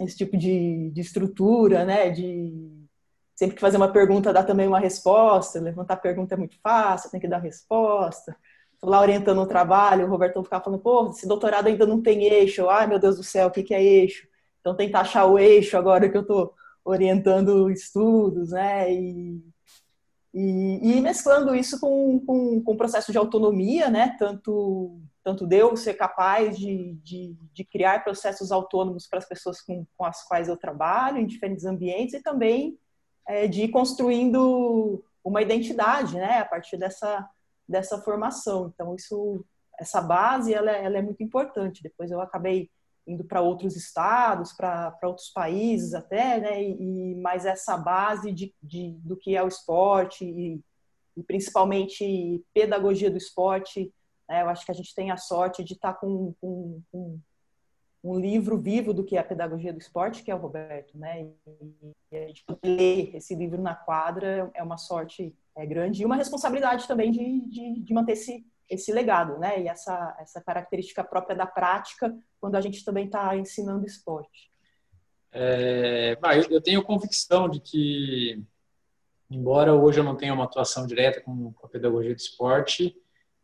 esse 0.00 0.16
tipo 0.16 0.36
de, 0.36 0.90
de 0.90 1.00
estrutura, 1.00 1.84
né? 1.84 2.10
de 2.10 2.82
sempre 3.36 3.54
que 3.54 3.60
fazer 3.60 3.76
uma 3.76 3.92
pergunta 3.92 4.32
dar 4.32 4.44
também 4.44 4.66
uma 4.66 4.80
resposta, 4.80 5.60
levantar 5.60 5.96
pergunta 5.96 6.34
é 6.34 6.38
muito 6.38 6.58
fácil, 6.60 7.10
tem 7.10 7.20
que 7.20 7.28
dar 7.28 7.38
resposta 7.38 8.36
lá 8.82 9.00
orientando 9.00 9.40
o 9.40 9.46
trabalho, 9.46 10.06
o 10.06 10.10
Robertão 10.10 10.42
ficava 10.42 10.64
falando, 10.64 10.80
pô, 10.80 11.10
esse 11.10 11.26
doutorado 11.26 11.68
ainda 11.68 11.86
não 11.86 12.02
tem 12.02 12.24
eixo, 12.24 12.68
ai 12.68 12.86
meu 12.86 12.98
Deus 12.98 13.16
do 13.16 13.22
céu, 13.22 13.48
o 13.48 13.50
que, 13.50 13.62
que 13.62 13.74
é 13.74 13.82
eixo? 13.82 14.26
Então 14.60 14.76
tentar 14.76 15.00
achar 15.00 15.26
o 15.26 15.38
eixo 15.38 15.76
agora 15.76 16.08
que 16.08 16.16
eu 16.16 16.22
estou 16.22 16.54
orientando 16.84 17.70
estudos, 17.70 18.50
né? 18.50 18.92
E, 18.92 19.40
e, 20.34 20.96
e 20.96 21.00
mesclando 21.00 21.54
isso 21.54 21.78
com, 21.78 22.18
com, 22.20 22.62
com 22.62 22.72
o 22.72 22.76
processo 22.76 23.12
de 23.12 23.18
autonomia, 23.18 23.88
né? 23.88 24.16
Tanto, 24.18 25.00
tanto 25.22 25.46
de 25.46 25.56
eu 25.56 25.76
ser 25.76 25.94
capaz 25.94 26.58
de, 26.58 26.94
de, 27.04 27.36
de 27.52 27.64
criar 27.64 28.02
processos 28.02 28.50
autônomos 28.50 29.06
para 29.06 29.18
as 29.18 29.28
pessoas 29.28 29.60
com, 29.60 29.86
com 29.96 30.04
as 30.04 30.26
quais 30.26 30.48
eu 30.48 30.56
trabalho, 30.56 31.18
em 31.18 31.26
diferentes 31.26 31.64
ambientes, 31.64 32.14
e 32.14 32.22
também 32.22 32.78
é, 33.28 33.46
de 33.46 33.62
ir 33.62 33.68
construindo 33.68 35.04
uma 35.22 35.42
identidade, 35.42 36.16
né? 36.16 36.38
A 36.40 36.44
partir 36.44 36.76
dessa 36.76 37.28
dessa 37.68 37.98
formação. 37.98 38.70
Então, 38.74 38.94
isso, 38.94 39.44
essa 39.78 40.00
base, 40.00 40.52
ela, 40.52 40.70
é, 40.70 40.84
ela 40.84 40.98
é 40.98 41.02
muito 41.02 41.22
importante. 41.22 41.82
Depois 41.82 42.10
eu 42.10 42.20
acabei 42.20 42.70
indo 43.06 43.24
para 43.24 43.40
outros 43.40 43.76
estados, 43.76 44.52
para 44.52 44.96
outros 45.04 45.30
países 45.30 45.94
até, 45.94 46.40
né? 46.40 46.62
E, 46.62 47.14
mas 47.16 47.44
essa 47.44 47.76
base 47.76 48.32
de, 48.32 48.54
de, 48.62 48.92
do 49.00 49.16
que 49.16 49.36
é 49.36 49.42
o 49.42 49.48
esporte 49.48 50.24
e, 50.24 50.60
e 51.16 51.22
principalmente 51.22 52.44
pedagogia 52.54 53.10
do 53.10 53.16
esporte, 53.16 53.92
né? 54.28 54.42
eu 54.42 54.48
acho 54.48 54.64
que 54.64 54.70
a 54.70 54.74
gente 54.74 54.94
tem 54.94 55.10
a 55.10 55.16
sorte 55.16 55.64
de 55.64 55.74
estar 55.74 55.94
tá 55.94 55.98
com, 55.98 56.34
com, 56.40 56.80
com, 56.90 57.20
um 58.02 58.18
livro 58.18 58.58
vivo 58.58 58.92
do 58.92 59.04
que 59.04 59.16
é 59.16 59.20
a 59.20 59.24
pedagogia 59.24 59.72
do 59.72 59.78
esporte, 59.78 60.22
que 60.22 60.30
é 60.30 60.34
o 60.34 60.38
Roberto, 60.38 60.98
né? 60.98 61.28
E 62.10 62.16
a 62.16 62.26
gente 62.26 62.44
ler 62.64 63.14
esse 63.14 63.34
livro 63.34 63.62
na 63.62 63.74
quadra 63.74 64.50
é 64.54 64.62
uma 64.62 64.76
sorte 64.76 65.34
é 65.54 65.66
grande 65.66 66.02
e 66.02 66.06
uma 66.06 66.16
responsabilidade 66.16 66.88
também 66.88 67.12
de, 67.12 67.40
de, 67.48 67.80
de 67.80 67.94
manter 67.94 68.12
esse, 68.12 68.44
esse 68.68 68.90
legado, 68.90 69.38
né? 69.38 69.62
E 69.62 69.68
essa, 69.68 70.16
essa 70.18 70.40
característica 70.40 71.04
própria 71.04 71.36
da 71.36 71.46
prática 71.46 72.16
quando 72.40 72.56
a 72.56 72.60
gente 72.60 72.84
também 72.84 73.06
está 73.06 73.36
ensinando 73.36 73.86
esporte. 73.86 74.50
É, 75.30 76.18
eu 76.50 76.60
tenho 76.60 76.82
convicção 76.82 77.48
de 77.48 77.60
que, 77.60 78.42
embora 79.30 79.74
hoje 79.74 80.00
eu 80.00 80.04
não 80.04 80.16
tenha 80.16 80.34
uma 80.34 80.44
atuação 80.44 80.86
direta 80.86 81.20
com 81.20 81.54
a 81.62 81.68
pedagogia 81.68 82.14
do 82.14 82.18
esporte, 82.18 82.94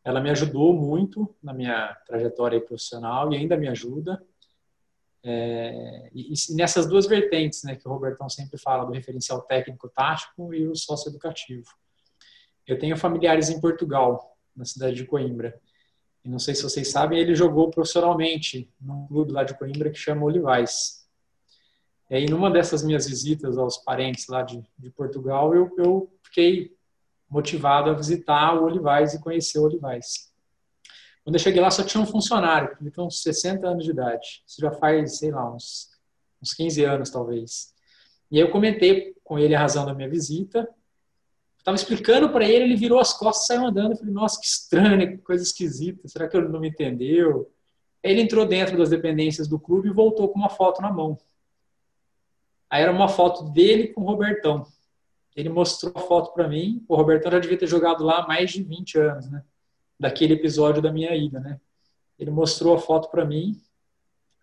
ela 0.05 0.21
me 0.21 0.31
ajudou 0.31 0.73
muito 0.73 1.35
na 1.43 1.53
minha 1.53 1.95
trajetória 2.07 2.61
profissional 2.61 3.33
e 3.33 3.37
ainda 3.37 3.57
me 3.57 3.69
ajuda. 3.69 4.23
É, 5.31 6.09
e, 6.15 6.33
e, 6.33 6.55
nessas 6.55 6.87
duas 6.87 7.07
vertentes, 7.07 7.63
né, 7.63 7.77
que 7.77 7.87
o 7.87 7.93
Robertão 7.93 8.31
sempre 8.31 8.59
fala, 8.59 8.87
do 8.87 8.93
referencial 8.93 9.43
técnico-tático 9.43 10.55
e 10.55 10.67
o 10.67 10.75
socioeducativo. 10.75 11.69
Eu 12.67 12.79
tenho 12.79 12.97
familiares 12.97 13.51
em 13.51 13.61
Portugal, 13.61 14.35
na 14.57 14.65
cidade 14.65 14.97
de 14.97 15.05
Coimbra. 15.05 15.61
E 16.25 16.31
não 16.31 16.39
sei 16.39 16.55
se 16.55 16.63
vocês 16.63 16.91
sabem, 16.91 17.19
ele 17.19 17.35
jogou 17.35 17.71
profissionalmente 17.71 18.73
num 18.81 19.07
clube 19.07 19.31
lá 19.31 19.45
de 19.45 19.53
Coimbra 19.59 19.91
que 19.91 19.99
chama 19.99 20.25
Olivais. 20.25 21.07
E 22.09 22.15
aí, 22.15 22.27
numa 22.27 22.51
dessas 22.51 22.83
minhas 22.83 23.07
visitas 23.07 23.59
aos 23.59 23.77
parentes 23.77 24.29
lá 24.29 24.43
de, 24.43 24.65
de 24.79 24.91
Portugal, 24.91 25.55
eu, 25.55 25.71
eu 25.77 26.11
fiquei 26.23 26.75
motivado 27.29 27.91
a 27.91 27.93
visitar 27.95 28.55
o 28.55 28.65
Olivais 28.65 29.13
e 29.13 29.21
conhecer 29.21 29.59
o 29.59 29.65
Olivais. 29.65 30.28
Quando 31.29 31.35
eu 31.35 31.41
cheguei 31.41 31.61
lá, 31.61 31.71
só 31.71 31.83
tinha 31.83 32.03
um 32.03 32.07
funcionário, 32.07 32.75
que 32.75 32.91
tinha 32.91 33.05
uns 33.05 33.23
60 33.23 33.69
anos 33.69 33.85
de 33.85 33.91
idade. 33.91 34.43
Isso 34.47 34.63
já 34.63 34.71
faz, 34.71 35.19
sei 35.19 35.31
lá, 35.31 35.55
uns, 35.55 35.91
uns 36.43 36.55
15 36.55 36.83
anos, 36.85 37.11
talvez. 37.11 37.75
E 38.31 38.39
aí 38.39 38.43
eu 38.43 38.51
comentei 38.51 39.15
com 39.23 39.39
ele 39.39 39.55
a 39.55 39.61
razão 39.61 39.85
da 39.85 39.93
minha 39.93 40.09
visita, 40.09 40.67
Estava 41.59 41.77
explicando 41.77 42.31
para 42.31 42.49
ele, 42.49 42.65
ele 42.65 42.77
virou 42.77 42.99
as 42.99 43.13
costas 43.13 43.45
e 43.45 43.47
saiu 43.49 43.67
andando. 43.67 43.91
Eu 43.91 43.99
falei, 43.99 44.15
nossa, 44.15 44.41
que 44.41 44.47
estranho, 44.47 45.07
que 45.07 45.19
coisa 45.19 45.43
esquisita. 45.43 46.09
Será 46.09 46.27
que 46.27 46.35
ele 46.35 46.49
não 46.49 46.61
me 46.61 46.71
entendeu? 46.71 47.53
Ele 48.03 48.23
entrou 48.23 48.47
dentro 48.47 48.79
das 48.79 48.89
dependências 48.89 49.47
do 49.47 49.61
clube 49.61 49.89
e 49.91 49.93
voltou 49.93 50.31
com 50.31 50.39
uma 50.39 50.49
foto 50.49 50.81
na 50.81 50.91
mão. 50.91 51.19
Aí 52.71 52.81
era 52.81 52.91
uma 52.91 53.07
foto 53.07 53.45
dele 53.51 53.89
com 53.89 54.01
o 54.01 54.05
Robertão. 54.05 54.67
Ele 55.37 55.51
mostrou 55.51 55.93
a 55.95 56.01
foto 56.01 56.33
para 56.33 56.49
mim. 56.49 56.83
O 56.89 56.97
Robertão 56.97 57.31
já 57.31 57.39
devia 57.39 57.59
ter 57.59 57.67
jogado 57.67 58.03
lá 58.03 58.21
há 58.21 58.27
mais 58.27 58.51
de 58.51 58.63
20 58.63 58.99
anos, 58.99 59.31
né? 59.31 59.45
Daquele 59.99 60.35
episódio 60.35 60.81
da 60.81 60.93
minha 60.93 61.15
ida, 61.15 61.41
né? 61.41 61.61
Ele 62.19 62.31
mostrou 62.31 62.75
a 62.75 62.79
foto 62.79 63.11
para 63.11 63.25
mim, 63.25 63.61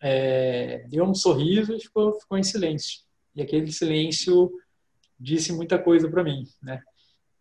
é, 0.01 0.85
deu 0.89 1.03
um 1.03 1.13
sorriso 1.13 1.73
e 1.73 1.79
ficou, 1.79 2.19
ficou 2.19 2.37
em 2.37 2.43
silêncio. 2.43 3.01
E 3.35 3.41
aquele 3.41 3.71
silêncio 3.71 4.51
disse 5.19 5.53
muita 5.53 5.79
coisa 5.79 6.09
para 6.09 6.23
mim, 6.23 6.45
né? 6.61 6.81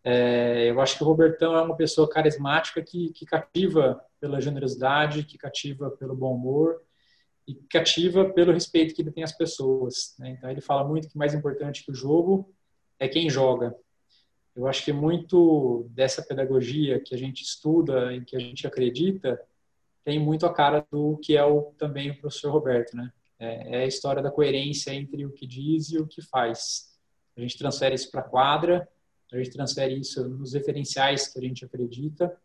É, 0.07 0.71
eu 0.71 0.81
acho 0.83 0.99
que 0.99 1.03
o 1.03 1.07
Robertão 1.07 1.57
é 1.57 1.63
uma 1.63 1.77
pessoa 1.77 2.09
carismática 2.09 2.83
que, 2.83 3.11
que 3.15 3.25
cativa 3.25 3.99
pela 4.21 4.39
generosidade, 4.39 5.25
que 5.25 5.39
cativa 5.39 5.91
pelo 5.93 6.15
bom 6.15 6.35
humor 6.35 6.83
e 7.49 7.55
cativa 7.55 8.31
pelo 8.31 8.53
respeito 8.53 8.95
que 8.95 9.01
ele 9.01 9.11
tem 9.11 9.25
às 9.25 9.33
pessoas. 9.33 10.15
Né? 10.19 10.31
Então 10.31 10.51
ele 10.51 10.61
fala 10.61 10.87
muito 10.87 11.09
que 11.09 11.17
mais 11.17 11.33
importante 11.33 11.85
que 11.85 11.91
o 11.91 11.95
jogo 11.95 12.55
é 12.99 13.09
quem 13.09 13.31
joga. 13.31 13.75
Eu 14.55 14.69
acho 14.69 14.85
que 14.85 14.93
muito 14.93 15.87
dessa 15.91 16.23
pedagogia 16.23 17.01
que 17.01 17.15
a 17.15 17.19
gente 17.19 17.43
estuda 17.43 18.15
e 18.15 18.25
que 18.25 18.37
a 18.37 18.39
gente 18.39 18.67
acredita 18.67 19.41
tem 20.05 20.19
muito 20.19 20.47
a 20.47 20.53
cara 20.53 20.87
do 20.93 21.17
que 21.19 21.37
é 21.37 21.45
o, 21.45 21.73
também 21.79 22.11
o 22.11 22.21
professor 22.21 22.53
Roberto, 22.53 22.95
né? 22.95 23.11
É, 23.39 23.79
é 23.79 23.83
a 23.85 23.87
história 23.87 24.23
da 24.23 24.31
coerência 24.31 24.93
entre 24.93 25.25
o 25.25 25.33
que 25.33 25.47
diz 25.47 25.91
e 25.91 25.99
o 25.99 26.07
que 26.07 26.23
faz. 26.23 26.95
A 27.37 27.41
gente 27.41 27.59
transfere 27.59 27.95
isso 27.95 28.11
para 28.11 28.21
a 28.21 28.25
quadra, 28.25 28.89
a 29.33 29.37
gente 29.37 29.51
transfere 29.51 29.99
isso 29.99 30.29
nos 30.29 30.53
referenciais 30.53 31.27
que 31.27 31.39
a 31.39 31.43
gente 31.43 31.65
acredita, 31.65 32.37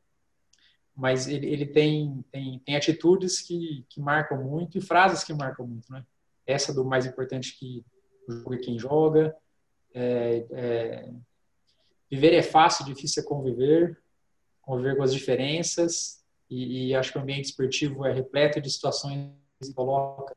mas 0.95 1.27
ele, 1.27 1.47
ele 1.47 1.65
tem, 1.65 2.25
tem, 2.31 2.59
tem 2.59 2.75
atitudes 2.75 3.41
que, 3.41 3.85
que 3.89 4.01
marcam 4.01 4.43
muito 4.43 4.77
e 4.77 4.81
frases 4.81 5.23
que 5.23 5.33
marcam 5.33 5.67
muito, 5.67 5.91
né? 5.91 6.03
Essa 6.47 6.73
do 6.73 6.83
mais 6.83 7.05
importante 7.05 7.57
que 7.59 7.85
o 8.27 8.31
jogo 8.31 8.53
é 8.55 8.57
quem 8.57 8.79
joga, 8.79 9.35
é, 9.93 10.45
é, 10.51 11.13
viver 12.09 12.33
é 12.33 12.41
fácil, 12.41 12.85
difícil 12.85 13.23
é 13.23 13.25
conviver, 13.25 14.01
conviver 14.61 14.97
com 14.97 15.03
as 15.03 15.13
diferenças, 15.13 16.23
e, 16.49 16.87
e 16.87 16.95
acho 16.95 17.11
que 17.11 17.17
o 17.17 17.21
ambiente 17.21 17.45
esportivo 17.45 18.05
é 18.05 18.13
repleto 18.13 18.59
de 18.59 18.69
situações 18.69 19.31
que 19.61 19.73
coloca 19.73 20.35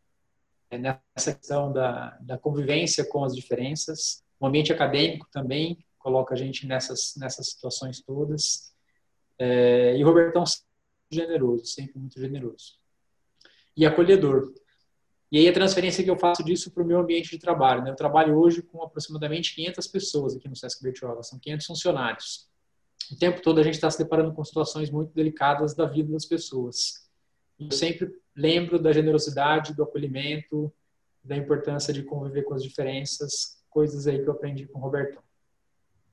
é, 0.70 0.78
nessa 0.78 1.34
questão 1.34 1.72
da, 1.72 2.16
da 2.20 2.38
convivência 2.38 3.04
com 3.04 3.24
as 3.24 3.34
diferenças. 3.34 4.22
O 4.38 4.46
ambiente 4.46 4.72
acadêmico 4.72 5.26
também 5.30 5.84
coloca 5.98 6.34
a 6.34 6.36
gente 6.36 6.66
nessas, 6.66 7.14
nessas 7.16 7.50
situações 7.50 8.00
todas. 8.00 8.74
É, 9.38 9.96
e 9.96 10.02
o 10.02 10.06
Robertão 10.06 10.44
generoso, 11.10 11.66
sempre 11.66 11.98
muito 11.98 12.18
generoso. 12.18 12.76
E 13.76 13.86
acolhedor. 13.86 14.52
E 15.32 15.38
aí 15.38 15.48
a 15.48 15.52
transferência 15.52 16.04
que 16.04 16.10
eu 16.10 16.18
faço 16.18 16.44
disso 16.44 16.70
para 16.70 16.82
o 16.82 16.86
meu 16.86 16.98
ambiente 16.98 17.30
de 17.30 17.38
trabalho. 17.38 17.82
Né? 17.82 17.90
Eu 17.90 17.96
trabalho 17.96 18.36
hoje 18.36 18.60
com 18.60 18.82
aproximadamente 18.82 19.54
500 19.54 19.86
pessoas 19.86 20.36
aqui 20.36 20.46
no 20.46 20.54
Sesc 20.54 20.82
Bertioga, 20.82 21.22
são 21.22 21.38
500 21.38 21.66
funcionários. 21.66 22.50
O 23.10 23.16
tempo 23.16 23.40
todo 23.40 23.58
a 23.58 23.62
gente 23.62 23.74
está 23.74 23.90
se 23.90 23.96
deparando 23.96 24.34
com 24.34 24.44
situações 24.44 24.90
muito 24.90 25.14
delicadas 25.14 25.74
da 25.74 25.86
vida 25.86 26.12
das 26.12 26.26
pessoas. 26.26 27.08
Eu 27.58 27.72
sempre 27.72 28.10
lembro 28.36 28.78
da 28.78 28.92
generosidade, 28.92 29.74
do 29.74 29.82
acolhimento, 29.82 30.70
da 31.24 31.34
importância 31.34 31.94
de 31.94 32.02
conviver 32.02 32.42
com 32.42 32.52
as 32.52 32.62
diferenças, 32.62 33.58
coisas 33.70 34.06
aí 34.06 34.22
que 34.22 34.28
eu 34.28 34.32
aprendi 34.32 34.66
com 34.66 34.78
o 34.78 34.82
Robertão. 34.82 35.22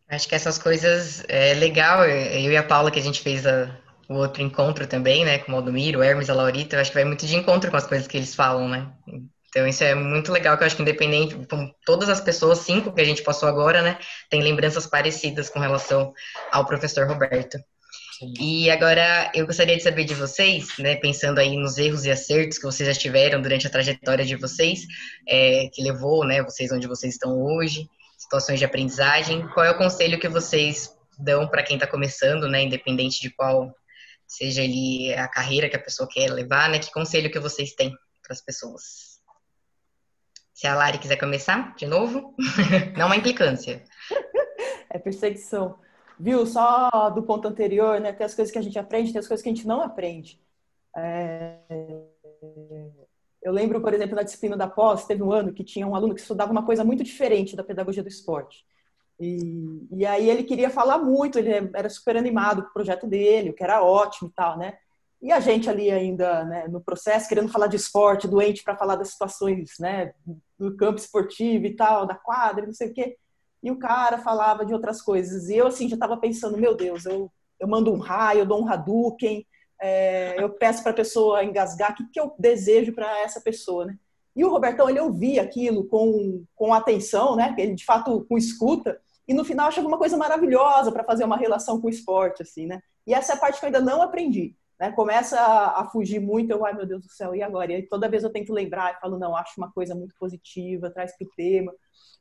Acho 0.08 0.30
que 0.30 0.36
essas 0.36 0.58
coisas 0.58 1.26
é 1.28 1.54
legal. 1.56 2.06
Eu 2.06 2.52
e 2.52 2.56
a 2.58 2.64
Paula, 2.64 2.90
que 2.90 3.00
a 3.00 3.04
gente 3.04 3.22
fez 3.22 3.46
a, 3.46 3.78
o 4.10 4.16
outro 4.16 4.42
encontro 4.42 4.88
também, 4.88 5.24
né, 5.24 5.38
com 5.38 5.52
o 5.52 5.56
Aldomiro, 5.56 6.00
o 6.00 6.04
Hermes, 6.04 6.30
a 6.30 6.34
Laurita, 6.34 6.76
eu 6.76 6.82
acho 6.82 6.90
que 6.90 6.98
vai 6.98 7.06
muito 7.06 7.28
de 7.28 7.36
encontro 7.36 7.70
com 7.70 7.78
as 7.78 7.86
coisas 7.86 8.08
que 8.08 8.18
eles 8.18 8.34
falam, 8.34 8.68
né? 8.68 8.92
Então 9.50 9.68
isso 9.68 9.84
é 9.84 9.94
muito 9.94 10.32
legal, 10.32 10.58
que 10.58 10.64
eu 10.64 10.68
acho 10.68 10.76
que 10.76 10.82
independente, 10.82 11.36
com 11.48 11.72
todas 11.86 12.10
as 12.10 12.20
pessoas, 12.20 12.60
cinco 12.60 12.92
que 12.92 13.02
a 13.02 13.06
gente 13.06 13.22
passou 13.22 13.48
agora, 13.48 13.84
né, 13.84 14.00
tem 14.30 14.42
lembranças 14.42 14.88
parecidas 14.88 15.48
com 15.50 15.60
relação 15.60 16.12
ao 16.52 16.66
professor 16.66 17.08
Roberto. 17.08 17.58
Sim. 18.18 18.34
E 18.40 18.70
agora 18.72 19.32
eu 19.34 19.46
gostaria 19.46 19.78
de 19.78 19.84
saber 19.84 20.06
de 20.06 20.16
vocês, 20.16 20.78
né, 20.80 20.96
pensando 20.96 21.38
aí 21.38 21.56
nos 21.56 21.78
erros 21.78 22.04
e 22.06 22.12
acertos 22.12 22.58
que 22.58 22.66
vocês 22.66 22.90
já 22.90 23.00
tiveram 23.00 23.42
durante 23.42 23.68
a 23.68 23.70
trajetória 23.70 24.26
de 24.26 24.36
vocês, 24.36 24.82
é, 25.28 25.70
que 25.72 25.84
levou, 25.84 26.26
né, 26.26 26.42
vocês 26.42 26.72
onde 26.72 26.88
vocês 26.88 27.14
estão 27.14 27.40
hoje, 27.40 27.88
situações 28.18 28.58
de 28.58 28.66
aprendizagem, 28.66 29.48
qual 29.50 29.66
é 29.66 29.70
o 29.70 29.78
conselho 29.78 30.20
que 30.20 30.28
vocês 30.28 30.94
dão 31.18 31.48
para 31.48 31.64
quem 31.64 31.76
está 31.76 31.88
começando, 31.88 32.48
né, 32.48 32.64
independente 32.64 33.22
de 33.22 33.30
qual 33.30 33.74
seja 34.30 34.62
ele 34.62 35.12
a 35.16 35.28
carreira 35.28 35.68
que 35.68 35.76
a 35.76 35.82
pessoa 35.82 36.08
quer 36.08 36.32
levar, 36.32 36.70
né? 36.70 36.78
Que 36.78 36.92
conselho 36.92 37.32
que 37.32 37.40
vocês 37.40 37.74
têm 37.74 37.90
para 38.22 38.34
as 38.34 38.42
pessoas? 38.42 39.20
Se 40.54 40.68
a 40.68 40.76
Lari 40.76 41.00
quiser 41.00 41.18
começar 41.18 41.76
de 41.76 41.88
novo, 41.88 42.36
não 42.96 43.08
uma 43.08 43.16
implicância. 43.16 43.84
É 44.90 45.00
perseguição. 45.00 45.80
Viu? 46.20 46.46
Só 46.46 47.10
do 47.10 47.24
ponto 47.24 47.48
anterior, 47.48 48.00
né? 48.00 48.14
Tem 48.14 48.26
as 48.26 48.36
coisas 48.36 48.52
que 48.52 48.60
a 48.60 48.62
gente 48.62 48.78
aprende, 48.78 49.12
tem 49.12 49.20
as 49.20 49.28
coisas 49.28 49.42
que 49.42 49.50
a 49.50 49.54
gente 49.54 49.68
não 49.68 49.82
aprende. 49.82 50.40
É... 50.96 51.58
Eu 53.42 53.52
lembro, 53.52 53.82
por 53.82 53.94
exemplo, 53.94 54.16
na 54.16 54.24
disciplina 54.24 54.56
da 54.56 54.68
pós, 54.68 55.06
teve 55.06 55.24
um 55.24 55.32
ano 55.32 55.54
que 55.54 55.64
tinha 55.64 55.88
um 55.88 55.96
aluno 55.96 56.14
que 56.14 56.22
estudava 56.22 56.52
uma 56.52 56.66
coisa 56.66 56.84
muito 56.84 57.04
diferente 57.04 57.56
da 57.56 57.64
pedagogia 57.64 58.04
do 58.04 58.10
esporte. 58.10 58.66
E, 59.20 59.88
e 59.92 60.06
aí 60.06 60.30
ele 60.30 60.44
queria 60.44 60.70
falar 60.70 60.98
muito, 60.98 61.38
ele 61.38 61.52
era 61.76 61.90
super 61.90 62.16
animado 62.16 62.64
com 62.64 62.70
o 62.70 62.74
projeto 62.74 63.06
dele, 63.06 63.50
o 63.50 63.54
que 63.54 63.64
era 63.64 63.84
ótimo 63.84 64.30
e 64.30 64.34
tal, 64.34 64.58
né? 64.58 64.78
E 65.22 65.32
a 65.34 65.40
gente 65.42 65.70
ali 65.70 65.92
ainda 65.92 66.46
né, 66.46 66.68
no 66.70 66.80
processo, 66.80 67.28
querendo 67.28 67.52
falar 67.52 67.68
de 67.68 67.76
esporte, 67.76 68.28
doente 68.28 68.64
para 68.64 68.78
falar 68.78 68.96
das 68.96 69.10
situações 69.10 69.72
né, 69.78 70.14
do 70.58 70.78
campo 70.78 70.98
esportivo 70.98 71.66
e 71.66 71.76
tal, 71.76 72.08
da 72.08 72.16
quadra, 72.16 72.66
não 72.66 72.74
sei 72.74 72.90
o 72.90 72.94
quê. 72.94 73.18
E 73.62 73.70
o 73.70 73.78
cara 73.78 74.20
falava 74.20 74.66
de 74.66 74.74
outras 74.74 75.02
coisas. 75.02 75.50
E 75.50 75.58
eu, 75.58 75.68
assim, 75.68 75.90
já 75.90 75.96
estava 75.96 76.16
pensando, 76.16 76.58
meu 76.58 76.74
Deus, 76.74 77.06
eu, 77.06 77.30
eu 77.60 77.68
mando 77.68 77.92
um 77.92 78.00
raio, 78.00 78.40
eu 78.40 78.46
dou 78.46 78.64
um 78.64 78.70
Hadouken, 78.70 79.46
é, 79.82 80.42
eu 80.42 80.50
peço 80.52 80.82
para 80.82 80.94
a 80.94 80.96
pessoa 80.96 81.44
engasgar, 81.44 81.92
o 81.92 81.96
que, 81.96 82.06
que 82.12 82.20
eu 82.20 82.34
desejo 82.40 82.94
para 82.94 83.20
essa 83.20 83.42
pessoa, 83.42 83.86
né? 83.86 83.98
E 84.34 84.46
o 84.46 84.50
Robertão, 84.50 84.90
ele 84.90 85.02
ouvia 85.02 85.42
aquilo 85.42 85.86
com, 85.86 86.46
com 86.56 86.74
atenção, 86.74 87.36
né? 87.36 87.54
Ele, 87.58 87.76
de 87.76 87.84
fato, 87.84 88.26
com 88.30 88.38
escuta 88.38 89.02
e 89.30 89.34
no 89.36 89.46
final 89.46 89.68
achava 89.68 89.88
uma 89.88 90.00
coisa 90.00 90.18
maravilhosa 90.18 90.92
para 90.92 91.04
fazer 91.04 91.24
uma 91.24 91.38
relação 91.38 91.80
com 91.80 91.86
o 91.86 91.90
esporte, 91.92 92.42
assim, 92.42 92.66
né? 92.66 92.82
E 93.06 93.14
essa 93.14 93.34
é 93.34 93.36
a 93.36 93.40
parte 93.40 93.60
que 93.60 93.66
eu 93.66 93.68
ainda 93.68 93.80
não 93.80 94.02
aprendi. 94.02 94.56
Né? 94.80 94.92
Começa 94.92 95.40
a, 95.40 95.86
fugir 95.86 96.20
muito, 96.20 96.50
eu, 96.50 96.66
ai 96.66 96.74
meu 96.74 96.88
Deus 96.88 97.04
do 97.04 97.12
céu, 97.12 97.36
e 97.36 97.44
agora? 97.44 97.72
E 97.72 97.76
aí, 97.76 97.84
toda 97.84 98.10
vez 98.10 98.24
eu 98.24 98.32
tento 98.32 98.52
lembrar 98.52 98.92
e 98.92 99.00
falo, 99.00 99.20
não, 99.20 99.36
acho 99.36 99.54
uma 99.58 99.72
coisa 99.72 99.94
muito 99.94 100.16
positiva, 100.20 100.90
traz 100.90 101.16
para 101.16 101.28
o 101.28 101.32
tema, 101.38 101.72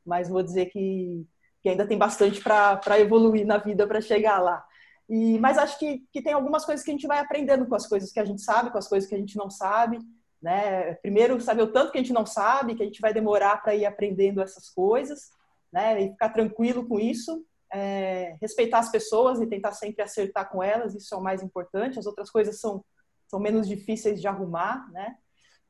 mas 0.05 0.29
vou 0.29 0.42
dizer 0.42 0.66
que, 0.66 1.27
que 1.62 1.71
ainda 1.71 1.87
tem 1.87 1.97
bastante 1.97 2.42
para 2.42 3.01
evoluir 3.01 3.47
na 3.47 3.57
vida 3.57 3.87
para 3.87 4.03
chegar 4.03 4.38
lá. 4.38 4.62
E, 5.09 5.38
mas 5.38 5.57
acho 5.57 5.79
que, 5.79 6.03
que 6.12 6.21
tem 6.21 6.35
algumas 6.35 6.66
coisas 6.66 6.85
que 6.85 6.90
a 6.90 6.94
gente 6.94 7.07
vai 7.07 7.21
aprendendo 7.21 7.64
com 7.64 7.75
as 7.75 7.87
coisas 7.87 8.12
que 8.12 8.21
a 8.21 8.25
gente 8.27 8.42
sabe, 8.42 8.71
com 8.71 8.77
as 8.77 8.87
coisas 8.87 9.09
que 9.09 9.14
a 9.14 9.18
gente 9.18 9.35
não 9.35 9.49
sabe. 9.49 9.99
Né? 10.42 10.92
Primeiro, 10.97 11.40
saber 11.40 11.62
o 11.62 11.73
tanto 11.73 11.90
que 11.90 11.97
a 11.97 12.03
gente 12.03 12.12
não 12.12 12.27
sabe, 12.27 12.75
que 12.75 12.83
a 12.83 12.87
gente 12.87 13.01
vai 13.01 13.14
demorar 13.14 13.62
para 13.62 13.75
ir 13.75 13.87
aprendendo 13.87 14.42
essas 14.42 14.68
coisas 14.68 15.38
né? 15.72 16.02
E 16.02 16.11
ficar 16.11 16.31
tranquilo 16.31 16.87
com 16.87 16.98
isso, 16.98 17.44
é, 17.72 18.37
respeitar 18.40 18.78
as 18.78 18.90
pessoas 18.90 19.40
e 19.40 19.46
tentar 19.46 19.72
sempre 19.72 20.02
acertar 20.02 20.50
com 20.50 20.62
elas, 20.62 20.94
isso 20.94 21.14
é 21.14 21.18
o 21.18 21.22
mais 21.22 21.42
importante. 21.42 21.98
As 21.98 22.07
outras 22.07 22.31
coisas 22.31 22.61
são, 22.61 22.85
são 23.26 23.38
menos 23.38 23.68
difíceis 23.68 24.20
de 24.20 24.26
arrumar, 24.26 24.90
né? 24.92 25.16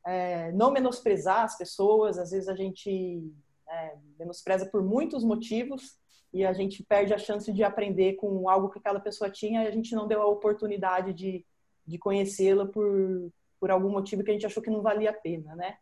É, 0.07 0.53
não 0.53 0.71
menosprezar 0.71 1.45
as 1.45 1.59
pessoas, 1.59 2.19
às 2.19 2.31
vezes 2.31 2.49
a 2.49 2.55
gente 2.55 3.23
é, 3.69 3.97
menospreza 4.19 4.65
por 4.67 4.83
muitos 4.83 5.23
motivos 5.23 5.99
e 6.33 6.45
a 6.45 6.53
gente 6.53 6.83
perde 6.83 7.13
a 7.13 7.19
chance 7.19 7.53
de 7.53 7.63
aprender 7.63 8.15
com 8.15 8.49
algo 8.49 8.71
que 8.71 8.79
aquela 8.79 9.01
pessoa 9.01 9.31
tinha 9.31 9.65
e 9.65 9.67
a 9.67 9.71
gente 9.71 9.95
não 9.95 10.07
deu 10.07 10.23
a 10.23 10.27
oportunidade 10.27 11.13
de, 11.13 11.45
de 11.87 11.99
conhecê-la 11.99 12.67
por, 12.67 13.31
por 13.61 13.71
algum 13.71 13.91
motivo 13.91 14.23
que 14.23 14.31
a 14.31 14.35
gente 14.35 14.47
achou 14.47 14.63
que 14.63 14.71
não 14.71 14.83
valia 14.83 15.11
a 15.11 15.15
pena, 15.15 15.55
né? 15.57 15.77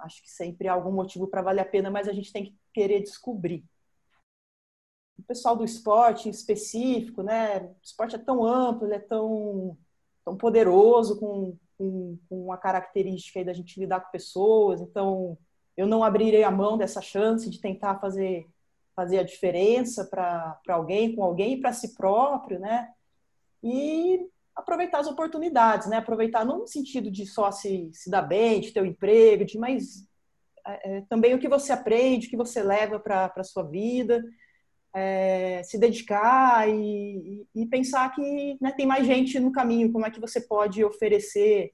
É, 0.00 0.04
Acho 0.04 0.22
que 0.22 0.30
sempre 0.30 0.68
há 0.68 0.72
algum 0.72 0.92
motivo 0.92 1.26
para 1.26 1.42
valer 1.42 1.60
a 1.62 1.64
pena, 1.64 1.90
mas 1.90 2.08
a 2.08 2.12
gente 2.12 2.32
tem 2.32 2.44
que 2.44 2.56
querer 2.72 3.00
descobrir. 3.00 3.64
O 5.18 5.22
pessoal 5.22 5.56
do 5.56 5.64
esporte 5.64 6.28
em 6.28 6.30
específico, 6.30 7.22
né? 7.22 7.58
O 7.58 7.76
esporte 7.82 8.14
é 8.14 8.18
tão 8.18 8.44
amplo, 8.44 8.86
ele 8.86 8.94
é 8.94 9.00
tão, 9.00 9.76
tão 10.24 10.36
poderoso, 10.36 11.18
com, 11.18 11.56
com, 11.76 12.18
com 12.28 12.52
a 12.52 12.56
característica 12.56 13.40
aí 13.40 13.44
da 13.44 13.52
gente 13.52 13.80
lidar 13.80 14.00
com 14.00 14.12
pessoas. 14.12 14.80
Então, 14.80 15.36
eu 15.76 15.86
não 15.86 16.04
abrirei 16.04 16.44
a 16.44 16.50
mão 16.50 16.78
dessa 16.78 17.00
chance 17.00 17.50
de 17.50 17.60
tentar 17.60 17.98
fazer, 17.98 18.48
fazer 18.94 19.18
a 19.18 19.24
diferença 19.24 20.04
para 20.04 20.60
alguém, 20.68 21.14
com 21.14 21.24
alguém 21.24 21.54
e 21.54 21.60
para 21.60 21.72
si 21.72 21.94
próprio, 21.94 22.60
né? 22.60 22.92
E 23.62 24.28
aproveitar 24.58 24.98
as 24.98 25.06
oportunidades, 25.06 25.88
né? 25.88 25.98
Aproveitar 25.98 26.44
não 26.44 26.58
no 26.58 26.66
sentido 26.66 27.10
de 27.10 27.24
só 27.24 27.50
se, 27.50 27.90
se 27.92 28.10
dar 28.10 28.22
bem, 28.22 28.60
de 28.60 28.72
ter 28.72 28.82
um 28.82 28.86
emprego, 28.86 29.44
de, 29.44 29.56
mas 29.56 30.04
é, 30.66 30.98
é 30.98 31.00
também 31.08 31.34
o 31.34 31.38
que 31.38 31.48
você 31.48 31.72
aprende, 31.72 32.26
o 32.26 32.30
que 32.30 32.36
você 32.36 32.62
leva 32.62 32.98
para 32.98 33.32
a 33.34 33.44
sua 33.44 33.62
vida, 33.62 34.22
é, 34.92 35.62
se 35.62 35.78
dedicar 35.78 36.68
e, 36.68 37.46
e 37.54 37.66
pensar 37.66 38.12
que 38.12 38.58
né, 38.60 38.72
tem 38.72 38.84
mais 38.84 39.06
gente 39.06 39.38
no 39.38 39.52
caminho, 39.52 39.92
como 39.92 40.06
é 40.06 40.10
que 40.10 40.20
você 40.20 40.40
pode 40.40 40.84
oferecer 40.84 41.72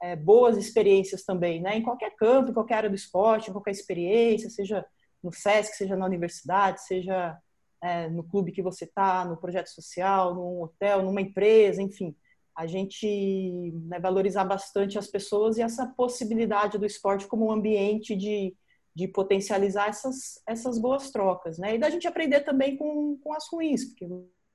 é, 0.00 0.14
boas 0.14 0.56
experiências 0.56 1.24
também, 1.24 1.60
né? 1.60 1.76
Em 1.76 1.82
qualquer 1.82 2.14
campo, 2.14 2.50
em 2.50 2.54
qualquer 2.54 2.74
área 2.76 2.90
do 2.90 2.96
esporte, 2.96 3.50
em 3.50 3.52
qualquer 3.52 3.72
experiência, 3.72 4.48
seja 4.48 4.86
no 5.22 5.32
SESC, 5.32 5.74
seja 5.74 5.96
na 5.96 6.06
universidade, 6.06 6.80
seja 6.82 7.36
é, 7.82 8.08
no 8.08 8.22
clube 8.22 8.52
que 8.52 8.62
você 8.62 8.84
está, 8.84 9.24
no 9.24 9.36
projeto 9.36 9.68
social, 9.68 10.34
num 10.34 10.62
hotel, 10.62 11.02
numa 11.02 11.20
empresa, 11.20 11.82
enfim. 11.82 12.14
A 12.60 12.66
gente 12.66 13.72
né, 13.86 13.98
valorizar 13.98 14.44
bastante 14.44 14.98
as 14.98 15.06
pessoas 15.06 15.56
e 15.56 15.62
essa 15.62 15.86
possibilidade 15.86 16.78
do 16.78 16.84
esporte 16.84 17.26
como 17.26 17.46
um 17.46 17.52
ambiente 17.52 18.14
de, 18.14 18.54
de 18.94 19.08
potencializar 19.08 19.88
essas, 19.88 20.42
essas 20.46 20.78
boas 20.78 21.10
trocas, 21.10 21.56
né? 21.58 21.74
E 21.74 21.78
da 21.78 21.88
gente 21.88 22.06
aprender 22.06 22.40
também 22.40 22.76
com, 22.76 23.18
com 23.22 23.32
as 23.32 23.48
ruins, 23.50 23.86
porque 23.86 24.06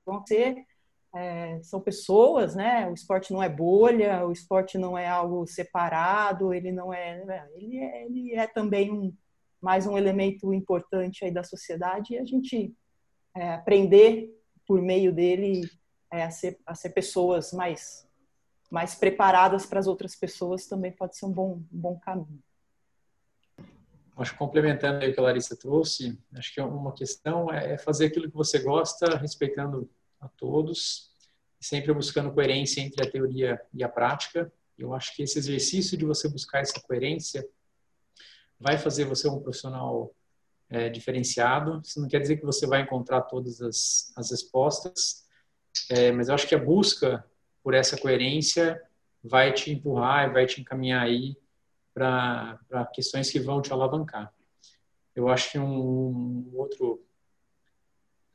vão 0.04 0.24
ser 0.24 0.64
é, 1.16 1.60
são 1.62 1.80
pessoas, 1.80 2.54
né? 2.54 2.88
O 2.88 2.94
esporte 2.94 3.32
não 3.32 3.42
é 3.42 3.48
bolha, 3.48 4.24
o 4.24 4.30
esporte 4.30 4.78
não 4.78 4.96
é 4.96 5.08
algo 5.08 5.46
separado, 5.46 6.54
ele 6.54 6.70
não 6.70 6.94
é, 6.94 7.24
né? 7.24 7.48
ele 7.54 7.78
é, 7.78 8.04
ele 8.04 8.34
é 8.34 8.46
também 8.46 8.92
um, 8.92 9.12
mais 9.60 9.84
um 9.84 9.98
elemento 9.98 10.54
importante 10.54 11.24
aí 11.24 11.32
da 11.32 11.42
sociedade 11.42 12.14
e 12.14 12.18
a 12.18 12.24
gente 12.24 12.72
é, 13.34 13.54
aprender 13.54 14.30
por 14.64 14.80
meio 14.80 15.12
dele 15.12 15.62
é, 16.12 16.22
a, 16.22 16.30
ser, 16.30 16.58
a 16.64 16.74
ser 16.74 16.90
pessoas 16.90 17.52
mais 17.52 18.06
mais 18.70 18.94
preparadas 18.94 19.64
para 19.64 19.78
as 19.78 19.86
outras 19.86 20.14
pessoas 20.14 20.66
também 20.66 20.92
pode 20.92 21.16
ser 21.16 21.26
um 21.26 21.32
bom, 21.32 21.62
um 21.72 21.80
bom 21.80 21.98
caminho. 21.98 22.42
Acho 24.16 24.36
complementando 24.36 25.06
o 25.06 25.12
que 25.12 25.20
a 25.20 25.22
Larissa 25.22 25.54
trouxe, 25.56 26.18
acho 26.34 26.54
que 26.54 26.60
uma 26.60 26.92
questão 26.92 27.52
é 27.52 27.76
fazer 27.76 28.06
aquilo 28.06 28.30
que 28.30 28.36
você 28.36 28.58
gosta, 28.58 29.16
respeitando 29.18 29.90
a 30.18 30.26
todos, 30.26 31.10
sempre 31.60 31.92
buscando 31.92 32.32
coerência 32.32 32.80
entre 32.80 33.06
a 33.06 33.10
teoria 33.10 33.60
e 33.74 33.84
a 33.84 33.88
prática. 33.88 34.50
Eu 34.78 34.94
acho 34.94 35.14
que 35.14 35.22
esse 35.22 35.38
exercício 35.38 35.98
de 35.98 36.06
você 36.06 36.28
buscar 36.28 36.60
essa 36.60 36.80
coerência 36.80 37.46
vai 38.58 38.78
fazer 38.78 39.04
você 39.04 39.28
um 39.28 39.40
profissional 39.40 40.14
é, 40.70 40.88
diferenciado. 40.88 41.82
Isso 41.84 42.00
não 42.00 42.08
quer 42.08 42.20
dizer 42.20 42.38
que 42.38 42.46
você 42.46 42.66
vai 42.66 42.80
encontrar 42.80 43.20
todas 43.22 43.60
as, 43.60 44.12
as 44.16 44.30
respostas, 44.30 45.25
é, 45.90 46.12
mas 46.12 46.28
eu 46.28 46.34
acho 46.34 46.46
que 46.46 46.54
a 46.54 46.58
busca 46.58 47.24
por 47.62 47.74
essa 47.74 47.96
coerência 47.96 48.80
vai 49.22 49.52
te 49.52 49.72
empurrar 49.72 50.28
e 50.28 50.32
vai 50.32 50.46
te 50.46 50.60
encaminhar 50.60 51.02
aí 51.02 51.36
para 51.92 52.58
questões 52.94 53.30
que 53.30 53.40
vão 53.40 53.60
te 53.60 53.72
alavancar. 53.72 54.32
Eu 55.14 55.28
acho 55.28 55.52
que 55.52 55.58
um, 55.58 56.50
um 56.52 56.52
outro 56.54 57.02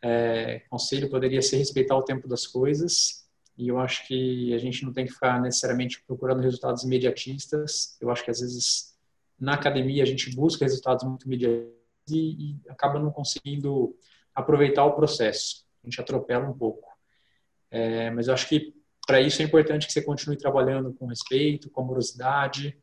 é, 0.02 0.60
conselho 0.70 1.10
poderia 1.10 1.42
ser 1.42 1.58
respeitar 1.58 1.96
o 1.96 2.04
tempo 2.04 2.28
das 2.28 2.48
coisas. 2.48 3.30
E 3.58 3.68
eu 3.68 3.78
acho 3.78 4.08
que 4.08 4.54
a 4.54 4.58
gente 4.58 4.84
não 4.84 4.92
tem 4.92 5.06
que 5.06 5.14
ficar 5.14 5.40
necessariamente 5.40 6.02
procurando 6.08 6.42
resultados 6.42 6.84
imediatistas. 6.84 7.96
Eu 8.02 8.10
acho 8.10 8.24
que 8.24 8.32
às 8.32 8.40
vezes 8.40 8.98
na 9.40 9.54
academia 9.54 10.04
a 10.04 10.06
gente 10.06 10.36
busca 10.36 10.66
resultados 10.66 11.04
muito 11.04 11.26
imediatistas 11.26 11.76
e, 12.10 12.52
e 12.52 12.70
acaba 12.70 13.00
não 13.00 13.12
conseguindo 13.12 13.96
aproveitar 14.34 14.86
o 14.86 14.96
processo. 14.96 15.66
A 15.84 15.88
gente 15.88 16.02
atropela 16.02 16.50
um 16.50 16.58
pouco. 16.58 16.91
É, 17.72 18.12
mas 18.12 18.28
eu 18.28 18.34
acho 18.34 18.48
que 18.48 18.76
para 19.08 19.22
isso 19.22 19.42
é 19.42 19.46
importante 19.46 19.88
que 19.88 19.94
você 19.94 20.02
continue 20.02 20.38
trabalhando 20.38 20.94
com 20.94 21.08
respeito, 21.08 21.70
com 21.70 21.82
amorosidade 21.82 22.78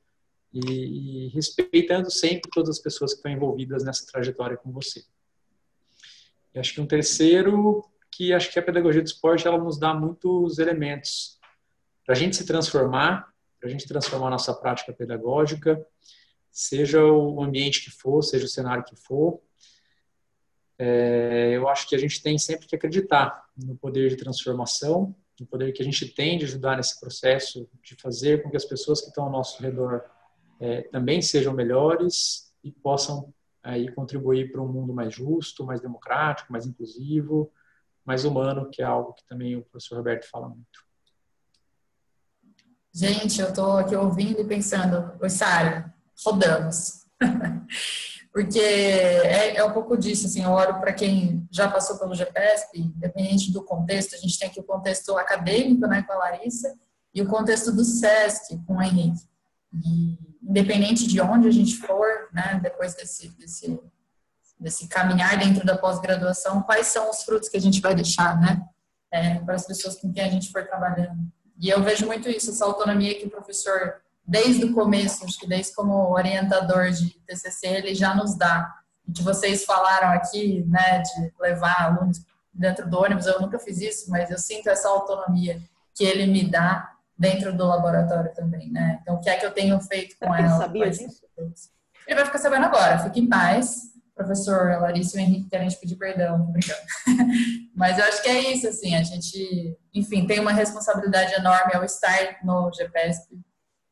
e, 0.53 1.27
e 1.27 1.29
respeitando 1.29 2.11
sempre 2.11 2.51
todas 2.53 2.71
as 2.71 2.79
pessoas 2.83 3.13
que 3.13 3.19
estão 3.19 3.31
envolvidas 3.31 3.85
nessa 3.85 4.07
trajetória 4.11 4.57
com 4.57 4.73
você. 4.73 5.05
E 6.55 6.59
acho 6.59 6.75
que 6.75 6.81
um 6.81 6.87
terceiro, 6.87 7.85
que 8.11 8.33
acho 8.33 8.51
que 8.51 8.59
a 8.59 8.63
pedagogia 8.63 9.03
do 9.03 9.07
esporte 9.07 9.47
ela 9.47 9.59
nos 9.59 9.79
dá 9.79 9.95
muitos 9.95 10.59
elementos 10.59 11.39
para 12.05 12.15
a 12.15 12.19
gente 12.19 12.37
se 12.37 12.47
transformar, 12.47 13.33
para 13.61 13.69
a 13.69 13.71
gente 13.71 13.87
transformar 13.87 14.29
a 14.29 14.31
nossa 14.31 14.55
prática 14.55 14.93
pedagógica, 14.93 15.87
seja 16.51 17.05
o 17.05 17.43
ambiente 17.43 17.85
que 17.85 17.91
for, 17.91 18.23
seja 18.23 18.47
o 18.47 18.49
cenário 18.49 18.83
que 18.83 18.97
for. 18.97 19.41
É, 20.79 21.51
eu 21.55 21.69
acho 21.69 21.89
que 21.89 21.97
a 21.97 21.99
gente 21.99 22.23
tem 22.23 22.39
sempre 22.39 22.67
que 22.67 22.77
acreditar 22.77 23.45
no 23.57 23.77
poder 23.77 24.09
de 24.09 24.17
transformação, 24.17 25.15
no 25.41 25.47
poder 25.47 25.73
que 25.73 25.83
a 25.83 25.85
gente 25.85 26.07
tem 26.07 26.39
de 26.39 26.45
ajudar 26.45 26.77
nesse 26.77 26.99
processo, 27.01 27.69
de 27.83 27.97
fazer 27.97 28.43
com 28.43 28.51
que 28.51 28.57
as 28.57 28.65
pessoas 28.65 29.01
que 29.01 29.09
estão 29.09 29.25
ao 29.25 29.31
nosso 29.31 29.61
redor 29.63 30.05
é, 30.61 30.83
também 30.83 31.21
sejam 31.21 31.53
melhores 31.53 32.53
e 32.63 32.71
possam 32.71 33.33
aí 33.63 33.91
contribuir 33.93 34.53
para 34.53 34.63
um 34.63 34.69
mundo 34.69 34.93
mais 34.93 35.13
justo, 35.13 35.65
mais 35.65 35.81
democrático, 35.81 36.53
mais 36.53 36.65
inclusivo, 36.65 37.53
mais 38.05 38.25
humano, 38.25 38.71
que 38.71 38.81
é 38.81 38.85
algo 38.85 39.13
que 39.13 39.27
também 39.27 39.57
o 39.57 39.63
professor 39.63 39.97
Roberto 39.97 40.29
fala 40.29 40.49
muito. 40.49 40.87
Gente, 42.95 43.41
eu 43.41 43.49
estou 43.49 43.77
aqui 43.77 43.95
ouvindo 43.95 44.41
e 44.41 44.45
pensando, 44.45 45.13
Sara, 45.29 45.95
rodamos. 46.25 47.07
Porque 48.33 48.61
é, 48.61 49.57
é, 49.57 49.65
um 49.65 49.73
pouco 49.73 49.97
disso, 49.97 50.27
assim, 50.27 50.45
eu 50.45 50.51
olho 50.51 50.79
para 50.81 50.93
quem 50.93 51.47
já 51.51 51.69
passou 51.69 51.99
pelo 51.99 52.15
GPSP, 52.15 52.79
independente 52.79 53.53
do 53.53 53.65
contexto, 53.65 54.15
a 54.15 54.19
gente 54.19 54.39
tem 54.39 54.49
aqui 54.49 54.61
o 54.61 54.65
contexto 54.65 55.17
acadêmico, 55.17 55.87
né, 55.87 56.03
com 56.03 56.13
a 56.13 56.17
Larissa, 56.17 56.75
e 57.15 57.23
o 57.23 57.27
contexto 57.27 57.73
do 57.73 57.85
SESC, 57.85 58.59
com 58.67 58.77
o 58.77 58.83
Henrique. 58.83 59.27
E, 59.73 60.19
independente 60.43 61.07
de 61.07 61.21
onde 61.21 61.49
a 61.49 61.51
gente 61.51 61.77
for, 61.77 62.07
né, 62.33 62.61
depois 62.63 62.95
desse, 62.95 63.29
desse, 63.31 63.81
desse 64.59 64.87
caminhar 64.89 65.39
dentro 65.39 65.65
da 65.65 65.77
pós-graduação, 65.77 66.63
quais 66.63 66.87
são 66.87 67.11
os 67.11 67.23
frutos 67.23 67.49
que 67.49 67.57
a 67.57 67.61
gente 67.61 67.81
vai 67.81 67.95
deixar, 67.95 68.39
né, 68.41 68.63
é, 69.11 69.37
para 69.41 69.55
as 69.55 69.67
pessoas 69.67 69.97
com 69.97 70.13
quem 70.13 70.23
a 70.23 70.31
gente 70.31 70.53
for 70.53 70.67
trabalhando. 70.67 71.19
E 71.59 71.69
eu 71.69 71.83
vejo 71.83 72.07
muito 72.07 72.29
isso, 72.29 72.51
essa 72.51 72.65
autonomia 72.65 73.19
que 73.19 73.27
o 73.27 73.31
professor, 73.31 74.01
desde 74.29 74.67
o 74.67 74.75
começo, 74.75 75.25
acho 75.25 75.39
que 75.41 75.49
desde 75.49 75.75
como 75.75 76.13
orientador 76.13 76.91
de 76.91 77.19
TCC, 77.27 77.67
ele 77.67 77.95
já 77.95 78.15
nos 78.15 78.37
dá. 78.37 78.75
De 79.07 79.23
vocês 79.23 79.65
falaram 79.65 80.09
aqui, 80.09 80.63
né, 80.69 81.01
de 81.01 81.33
levar 81.41 81.83
alunos 81.83 82.21
dentro 82.53 82.89
do 82.89 82.99
ônibus, 82.99 83.27
eu 83.27 83.41
nunca 83.41 83.59
fiz 83.59 83.81
isso, 83.81 84.11
mas 84.11 84.31
eu 84.31 84.39
sinto 84.39 84.69
essa 84.69 84.87
autonomia 84.87 85.59
que 85.95 86.05
ele 86.05 86.27
me 86.27 86.45
dá 86.45 86.93
dentro 87.19 87.57
do 87.57 87.67
laboratório 87.67 88.33
também, 88.35 88.71
né? 88.71 88.99
Então, 89.01 89.15
o 89.15 89.21
que 89.21 89.31
é 89.31 89.37
que 89.37 89.47
eu 89.47 89.51
tenho 89.51 89.81
feito 89.81 90.15
com 90.19 90.27
ela? 90.27 90.39
Ele 90.39 90.49
sabia 90.59 90.91
disso? 90.91 91.23
Ele 92.07 92.15
vai 92.15 92.27
ficar 92.27 92.39
sabendo 92.39 92.67
agora, 92.67 92.99
fique 92.99 93.21
em 93.21 93.29
paz. 93.29 93.89
Professor 94.15 94.81
Larissa 94.81 95.17
e 95.17 95.23
Henrique 95.23 95.49
querem 95.49 95.69
te 95.69 95.77
pedir 95.79 95.95
perdão, 95.95 96.45
brincando. 96.47 96.81
Mas 97.75 97.97
eu 97.99 98.05
acho 98.05 98.21
que 98.21 98.29
é 98.29 98.53
isso, 98.53 98.67
assim, 98.67 98.97
a 98.97 99.03
gente, 99.03 99.79
enfim, 99.95 100.27
tem 100.27 100.41
uma 100.41 100.53
responsabilidade 100.53 101.35
enorme 101.35 101.73
ao 101.75 101.85
estar 101.85 102.39
no 102.43 102.69
GPSP, 102.73 103.39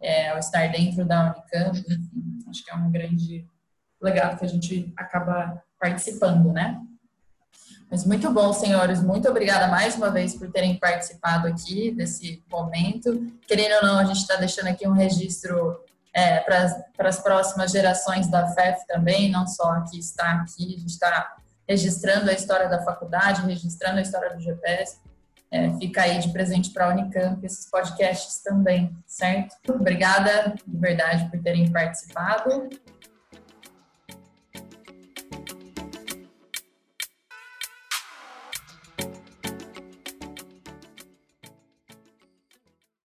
é, 0.06 0.28
ao 0.28 0.38
estar 0.38 0.70
dentro 0.70 1.04
da 1.04 1.34
Unicamp, 1.34 1.84
acho 2.48 2.64
que 2.64 2.70
é 2.70 2.74
um 2.76 2.90
grande 2.92 3.44
legado 4.00 4.38
que 4.38 4.44
a 4.44 4.48
gente 4.48 4.92
acaba 4.96 5.60
participando, 5.80 6.52
né? 6.52 6.80
Mas 7.90 8.04
muito 8.04 8.30
bom, 8.32 8.52
senhores. 8.52 9.02
Muito 9.02 9.28
obrigada 9.28 9.66
mais 9.66 9.96
uma 9.96 10.10
vez 10.10 10.34
por 10.34 10.50
terem 10.50 10.78
participado 10.78 11.48
aqui 11.48 11.90
desse 11.90 12.44
momento. 12.48 13.32
Querendo 13.48 13.74
ou 13.76 13.82
não, 13.82 13.98
a 13.98 14.04
gente 14.04 14.18
está 14.18 14.36
deixando 14.36 14.68
aqui 14.68 14.86
um 14.86 14.92
registro 14.92 15.80
é, 16.14 16.40
para 16.40 17.08
as 17.08 17.20
próximas 17.20 17.72
gerações 17.72 18.28
da 18.28 18.46
FEF 18.54 18.86
também, 18.86 19.30
não 19.30 19.46
só 19.46 19.80
que 19.90 19.98
está 19.98 20.32
aqui, 20.32 20.76
a 20.76 20.78
gente 20.78 20.86
está 20.86 21.36
registrando 21.68 22.30
a 22.30 22.32
história 22.32 22.68
da 22.68 22.82
faculdade, 22.82 23.46
registrando 23.46 23.98
a 23.98 24.02
história 24.02 24.34
do 24.34 24.40
GPS. 24.40 24.98
É, 25.50 25.70
fica 25.78 26.02
aí 26.02 26.18
de 26.18 26.32
presente 26.32 26.70
para 26.70 26.86
a 26.86 26.88
Unicamp 26.90 27.44
esses 27.44 27.70
podcasts 27.70 28.42
também, 28.42 28.90
certo? 29.06 29.56
Obrigada 29.68 30.54
de 30.66 30.76
verdade 30.78 31.30
por 31.30 31.40
terem 31.40 31.70
participado. 31.70 32.68